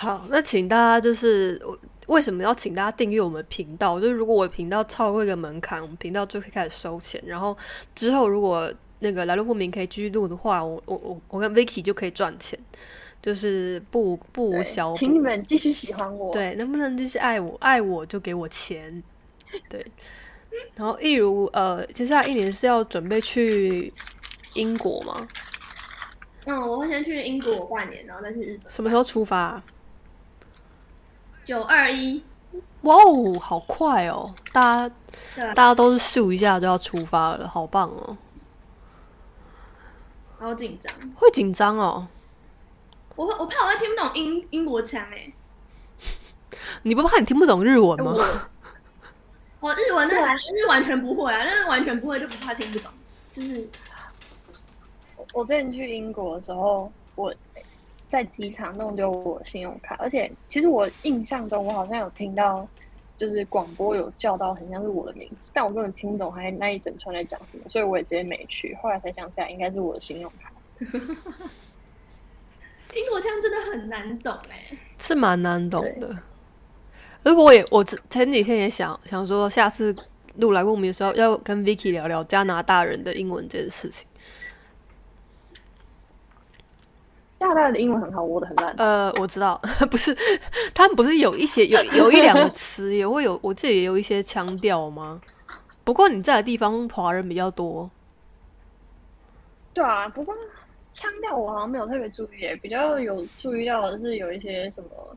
[0.01, 1.77] 好，那请大家就是我
[2.07, 3.99] 为什么要请大家订阅我们频道？
[3.99, 7.21] 就是如果我的频道超过一个门槛，我们频道就可以开始收钱。
[7.27, 7.59] 然后
[7.97, 12.57] 之后如果那个来路不明可以继续录的话，我我我我跟 Vicky 就可以赚钱，
[13.21, 14.97] 就是不不无小补。
[14.97, 17.57] 请你们继续喜欢我。，对，能不能继续爱我？
[17.59, 19.03] 爱我就给我钱。
[19.69, 19.85] 对，
[20.77, 23.93] 然后例如呃，接下来一年是要准备去
[24.55, 25.27] 英国吗？
[26.47, 28.73] 嗯，我会先去英国半年，然后再去日本。
[28.73, 29.65] 什么时候出发啊、
[31.49, 32.23] 九二一，
[32.83, 34.35] 哇哦，好快哦！
[34.53, 34.95] 大家
[35.55, 38.15] 大家都是咻一下就要出发了，好棒哦！
[40.39, 40.93] 好紧张。
[41.17, 42.07] 会紧张哦？
[43.17, 45.33] 我会我怕我会听不懂英英国腔哎，
[46.83, 48.15] 你不怕你听不懂日文吗？
[49.61, 52.93] 我日文那还是完全不会啊，那是完全不会就不怕听不懂，
[53.33, 53.67] 就是
[55.33, 57.35] 我之前去英国的时候，我
[58.09, 62.67] 在机场弄丢我信用卡，而且其实我印象中我好像有听到，
[63.17, 68.75] 就是广播有叫到很像是我的名字，但我根本听不懂还那一整串在讲什么，所以我也直接没去。
[68.83, 70.51] 后来才想起来，应该是我的信用卡。
[72.95, 74.75] 英国腔真的很难懂哎。
[74.99, 76.17] 是蛮难懂的。
[77.23, 79.95] 而我也我之前几天也想想说，下次
[80.37, 84.08] 录来问我们的时候，要跟 Vicky 聊聊加拿大人的英文这件事情。
[87.39, 88.75] 加拿大的英文很好，我的很烂。
[88.79, 89.61] 呃，我知道，
[89.91, 90.15] 不是
[90.75, 95.21] 他们不是有一些有有一两个词 也会有，我自己也有一些腔调吗？
[95.85, 97.89] 不过你在的地方华人比较多，
[99.73, 100.35] 对啊，不过
[100.93, 105.17] 腔调我好像没有特别注意耶，比较有注意到的是有一些什么，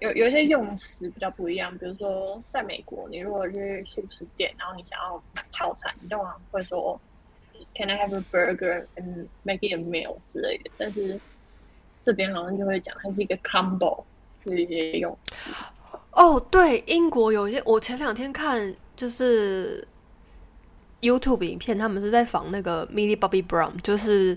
[0.00, 1.76] 有有一些用词比较不一样。
[1.76, 6.98] 比如说，在美国，你如果去素食店，然后你想要买套餐，你通常会说
[7.78, 10.70] “Can I have a burger and make it a meal” 之类的。
[10.76, 11.20] 但是
[12.02, 14.02] 这边好像就会讲它是一个 combo，
[14.44, 15.50] 就是一些用词。
[16.12, 19.86] 哦，对，英国有一些，我前两天看就是
[21.00, 24.36] YouTube 影片，他们是在仿那个 Millie Bobby Brown，就是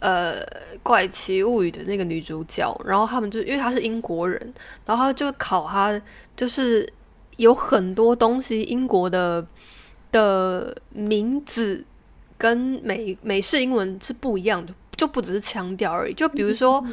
[0.00, 0.44] 呃
[0.82, 4.52] 《怪奇物语》的那个女主角，然后他们就因为她是英国人，
[4.84, 6.00] 然后就考她，
[6.36, 6.92] 就是
[7.36, 9.46] 有很多东西英国的
[10.10, 11.84] 的名字
[12.36, 16.84] 跟美美式英文是不一样的，就不只是腔调而已，就比如说。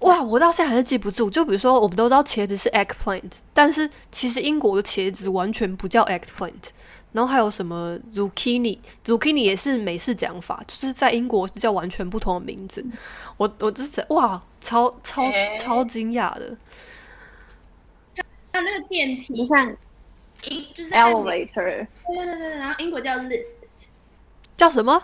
[0.00, 1.28] 哇，我到现在还是记不住。
[1.28, 6.70] 就比如说，我们都知道茄子是 eggplant，但是其实英国的茄子完全不叫 eggplant。
[7.12, 12.82] 然后还有什么 zucchini，zucchini 也是美式讲法，就是在英国是叫完全不同的名字。
[13.36, 15.22] 我我就是哇，超超
[15.58, 16.56] 超惊讶的。
[18.52, 19.70] 那那个电梯，像
[20.48, 23.44] 英就是 elevator，对对对对，然后英国叫 lift，
[24.60, 25.02] 叫什么？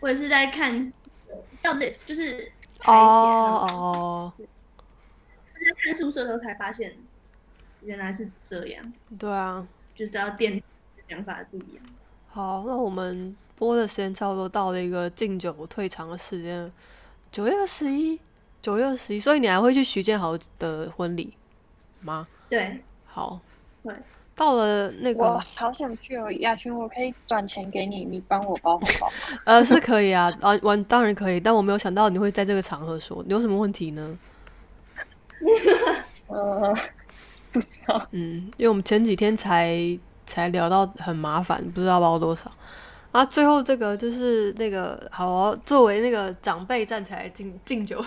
[0.00, 0.80] 我也是在看
[1.60, 2.50] 叫 lift，就是
[2.86, 4.42] 哦哦，我
[5.58, 6.96] 是在看宿舍的时候才发现，
[7.82, 9.68] 原来是这样，对啊。
[9.94, 10.62] 就知道电
[11.10, 11.84] 想法不一样。
[12.28, 16.72] 好，那我们播的时间差不多到了一个敬酒退场的时间了，
[17.30, 18.18] 九月二十一，
[18.62, 21.34] 九月二十一，所以你还会去徐建豪的婚礼
[22.00, 22.26] 吗？
[22.48, 23.38] 对，好
[23.82, 23.92] 会，
[24.36, 29.12] 到了那我个好想去哦，亚群，我可以转钱给你，你帮我包红包吗。
[29.46, 34.18] 呃是可以啊，啊完当然可以，但我没有想到你会在这个场合说，你有什么问题呢？
[36.28, 36.74] 呃，
[37.50, 38.06] 不知道。
[38.10, 39.76] 嗯，因为我们前几天才
[40.26, 42.50] 才聊到很麻烦，不知道包多少。
[43.12, 48.04] 啊，最后这个就是那个好哦、作为那个长辈站起来敬敬酒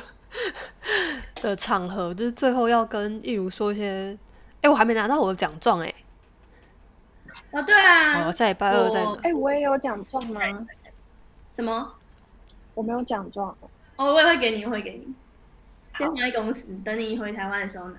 [1.41, 4.15] 的场合，就是最后要跟一如说一些，
[4.61, 5.91] 哎、我还没拿到我的奖状哎，
[7.51, 9.03] 哦对啊，哦，下礼拜二再。
[9.23, 10.41] 哎、我也有奖状吗？
[11.55, 11.91] 什么？
[12.73, 13.55] 我没有奖状。
[13.95, 15.13] 哦，我也会给你，我会给你。
[15.97, 17.97] 先好放在公司，等你回台湾的时候拿。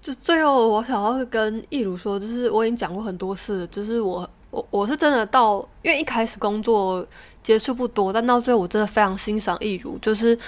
[0.00, 7.06] 就最后我想要跟易如说，就是我已经讲过很多次了，就是我我我是真的到，因为一开始工作
[7.42, 10.38] 接触不多，但到最后我真的非常欣赏易如，就是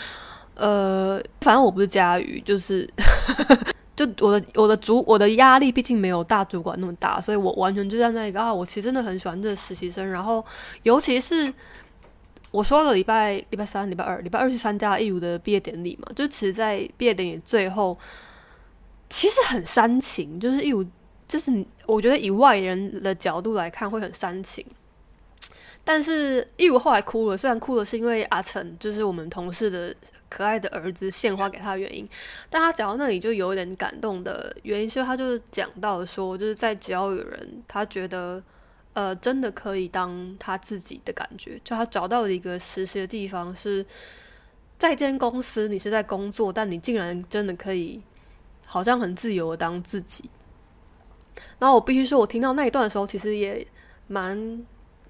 [0.57, 2.87] 呃，反正我不是佳瑜，就是
[3.97, 10.45] 就我的我的主我的压力毕竟没有大主管那么大，所以我完全就站在那个啊，我其实真的很喜欢这个实习生，然后
[10.83, 11.51] 尤其是
[12.51, 17.99] 我说了礼拜礼拜三、礼拜二、礼拜二去参加义务的毕业典礼嘛，就其实，在毕业典礼最后，
[19.09, 20.85] 其实很煽情，就是义务，
[21.27, 24.65] 就是我觉得以外人的角度来看会很煽情。
[25.85, 29.95] 但是义如后来哭了，虽然哭了是因为阿成就是我们同事的
[30.29, 32.09] 可爱的儿子献花给他的原因，
[32.51, 38.43] 但他讲到那里就有点感动的原因，是他就是讲到说，就是在只要有人他觉得
[38.93, 43.85] 呃真的可以当他自己的感觉，就他找到了一个实习的地方是
[44.79, 48.03] 在一间公司，你是在工作，但你竟然真的可以
[48.67, 50.29] 好像很自由的当自己。
[51.59, 53.67] 然后我必须说，我听到那一段的时候，其实也
[54.07, 54.67] 蛮。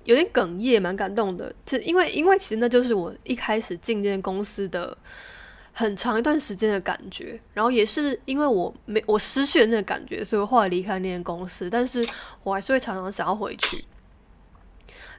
[0.06, 1.54] 有点哽咽，蛮感动的。
[1.66, 4.96] 就因为，因为其实那就是我一开始进这间公司的
[5.72, 7.38] 很长一段时间的感觉。
[7.52, 11.68] 然后也是因为我没我失去了那个感觉，所以我后来离开那间公司。
[11.68, 12.02] 但是
[12.42, 13.84] 我还是会常常想要回去。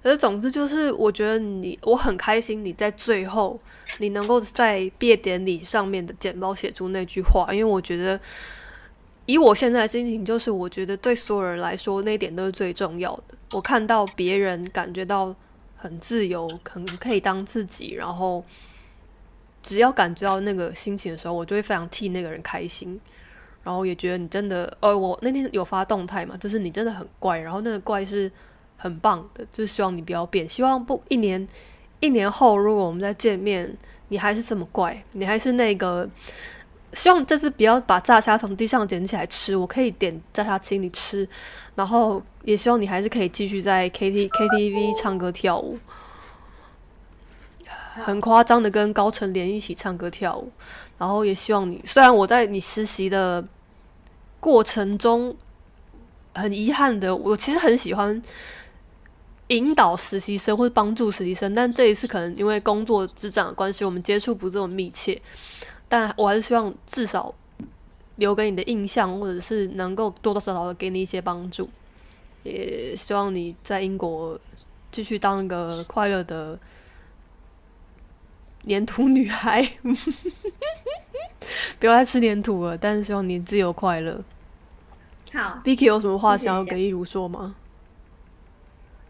[0.02, 3.60] 而总之就是，我觉得你我很开心你在最后
[4.00, 8.20] 你能够在毕业典礼上面的简报写出那句话，因为我觉得。
[9.28, 13.38] 以我现在的心情，就是我觉得对所有人来说，那一点都是最重要的。
[13.52, 15.36] 我看到别人感觉到
[15.76, 18.42] 很自由，可能可以当自己，然后
[19.62, 23.00] 只要感觉到那个心情的时候，我就会非常替那个人开心。
[23.64, 28.32] 然后也觉得你真的，呃，我那天有发动态嘛，就是你真的很怪，然后那个怪是
[28.78, 31.46] 很棒的，就是希望你不要变，希望不一年
[32.00, 33.76] 一年后，如果我们再见面，
[34.08, 36.10] 你还是这么怪，你还是那个。
[36.94, 41.28] 希望这次不要把炸虾从地上捡起来吃，我可以点炸虾请你吃，
[41.76, 45.78] 然后也希望你还是可以继续在 K T K T V 唱歌跳舞，
[48.04, 50.52] 很夸张的跟高成莲一起唱歌跳舞，
[50.98, 53.46] 然后也希望你，虽然我在你实习的
[54.40, 55.36] 过程中
[56.34, 58.20] 很遗憾的，我其实很喜欢
[59.50, 65.22] 引导实习生或者帮助实习生，但这一次可能因为工作之长的关系，我们接触不这么密切。
[65.90, 67.34] 但我还是希望至少
[68.18, 71.70] 留给你的印象，或者是能够多多少少的给你一些帮助。
[72.44, 74.40] 也希望你在英国
[74.92, 76.58] 继续当一个快乐的
[78.68, 79.62] 粘土女孩，
[81.80, 82.78] 不要再吃粘土了。
[82.78, 84.22] 但是希望你自由快乐。
[85.34, 87.56] 好，Vicky 有什么话想要给一如说吗？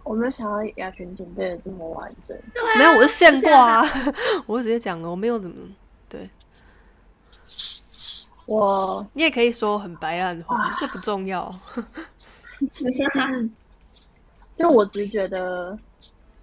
[0.04, 2.36] 我没有想到雅群准备的这么完整。
[2.78, 3.86] 没有，我是现挂啊，
[4.48, 5.68] 我直接讲了，我没有怎么对。
[8.48, 11.54] 我，你也可以说很白烂话，这不重要。
[14.58, 15.78] 就我只是觉得，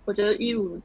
[0.04, 0.78] 我觉得一如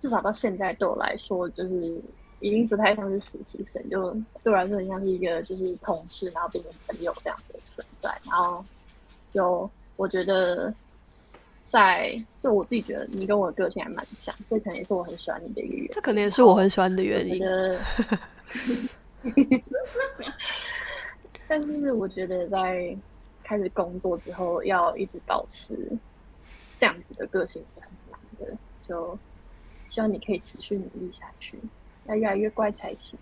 [0.00, 2.00] 至少到现在对我来说，就是
[2.40, 4.10] 已经不太像是实习生，就
[4.42, 8.08] 对我来说很像是一个就是同事，然后变成朋友这样的存在。
[8.24, 8.64] 然后，
[9.34, 10.72] 就我觉得，
[11.64, 15.90] 在就我自己觉得你跟我的个性还蛮像，这可能也是我很喜欢你的一个原因。
[15.92, 17.44] 这可能也是我很喜欢你的原因。
[21.48, 22.96] 但是我觉得在
[23.44, 25.76] 开始工作之后，要一直保持
[26.78, 28.56] 这样子的个性是很难的。
[28.82, 29.18] 就
[29.88, 31.58] 希望你可以持续努力下去，
[32.06, 33.18] 要越来越乖才行。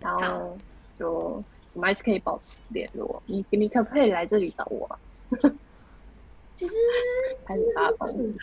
[0.00, 0.56] 然后
[0.98, 1.42] 就
[1.74, 3.22] 我们还是可以保持联络。
[3.26, 4.98] 你你可不可以来这里找我？
[6.54, 6.74] 其实
[7.46, 8.34] 还是发疯。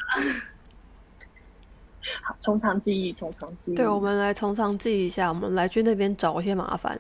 [2.24, 3.76] 好，从长计议，从长计议。
[3.76, 7.00] 对，我们来从长计议一下，我们来去那边找一些麻烦。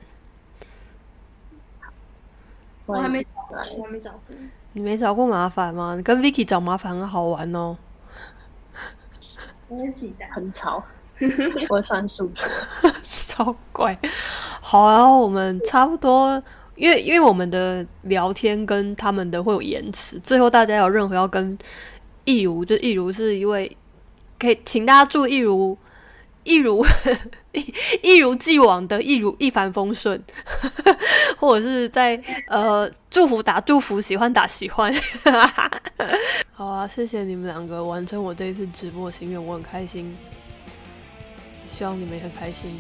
[2.85, 3.30] 我还没找，
[3.77, 4.35] 我还没找过。
[4.73, 5.95] 你没找过麻烦吗？
[5.95, 7.77] 你跟 Vicky 找麻烦很好玩哦。
[9.69, 10.84] 很期待，很吵。
[11.69, 12.43] 我算数学，
[13.03, 13.97] 超怪。
[14.61, 16.41] 好啊，我们差不多，
[16.76, 21.57] 因为因为我们的聊天跟他们的会有延迟，最后大家有任何要跟
[22.26, 23.76] 易如，就易如是一位。
[24.40, 25.78] 可以，请大家祝一如
[26.44, 26.86] 一如
[27.52, 30.20] 一一如既往的一如一帆风顺，
[31.38, 34.94] 或者是在呃祝福打祝福，喜欢打喜欢。
[36.52, 40.16] 好啊，谢谢你们两个完成我这一次直播的心愿，我很开心，
[41.68, 42.80] 希望你们也很开心。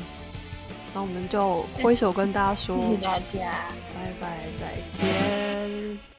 [0.93, 3.51] 那我们就挥手跟大家说，谢谢大家，
[3.93, 6.09] 拜拜，再见。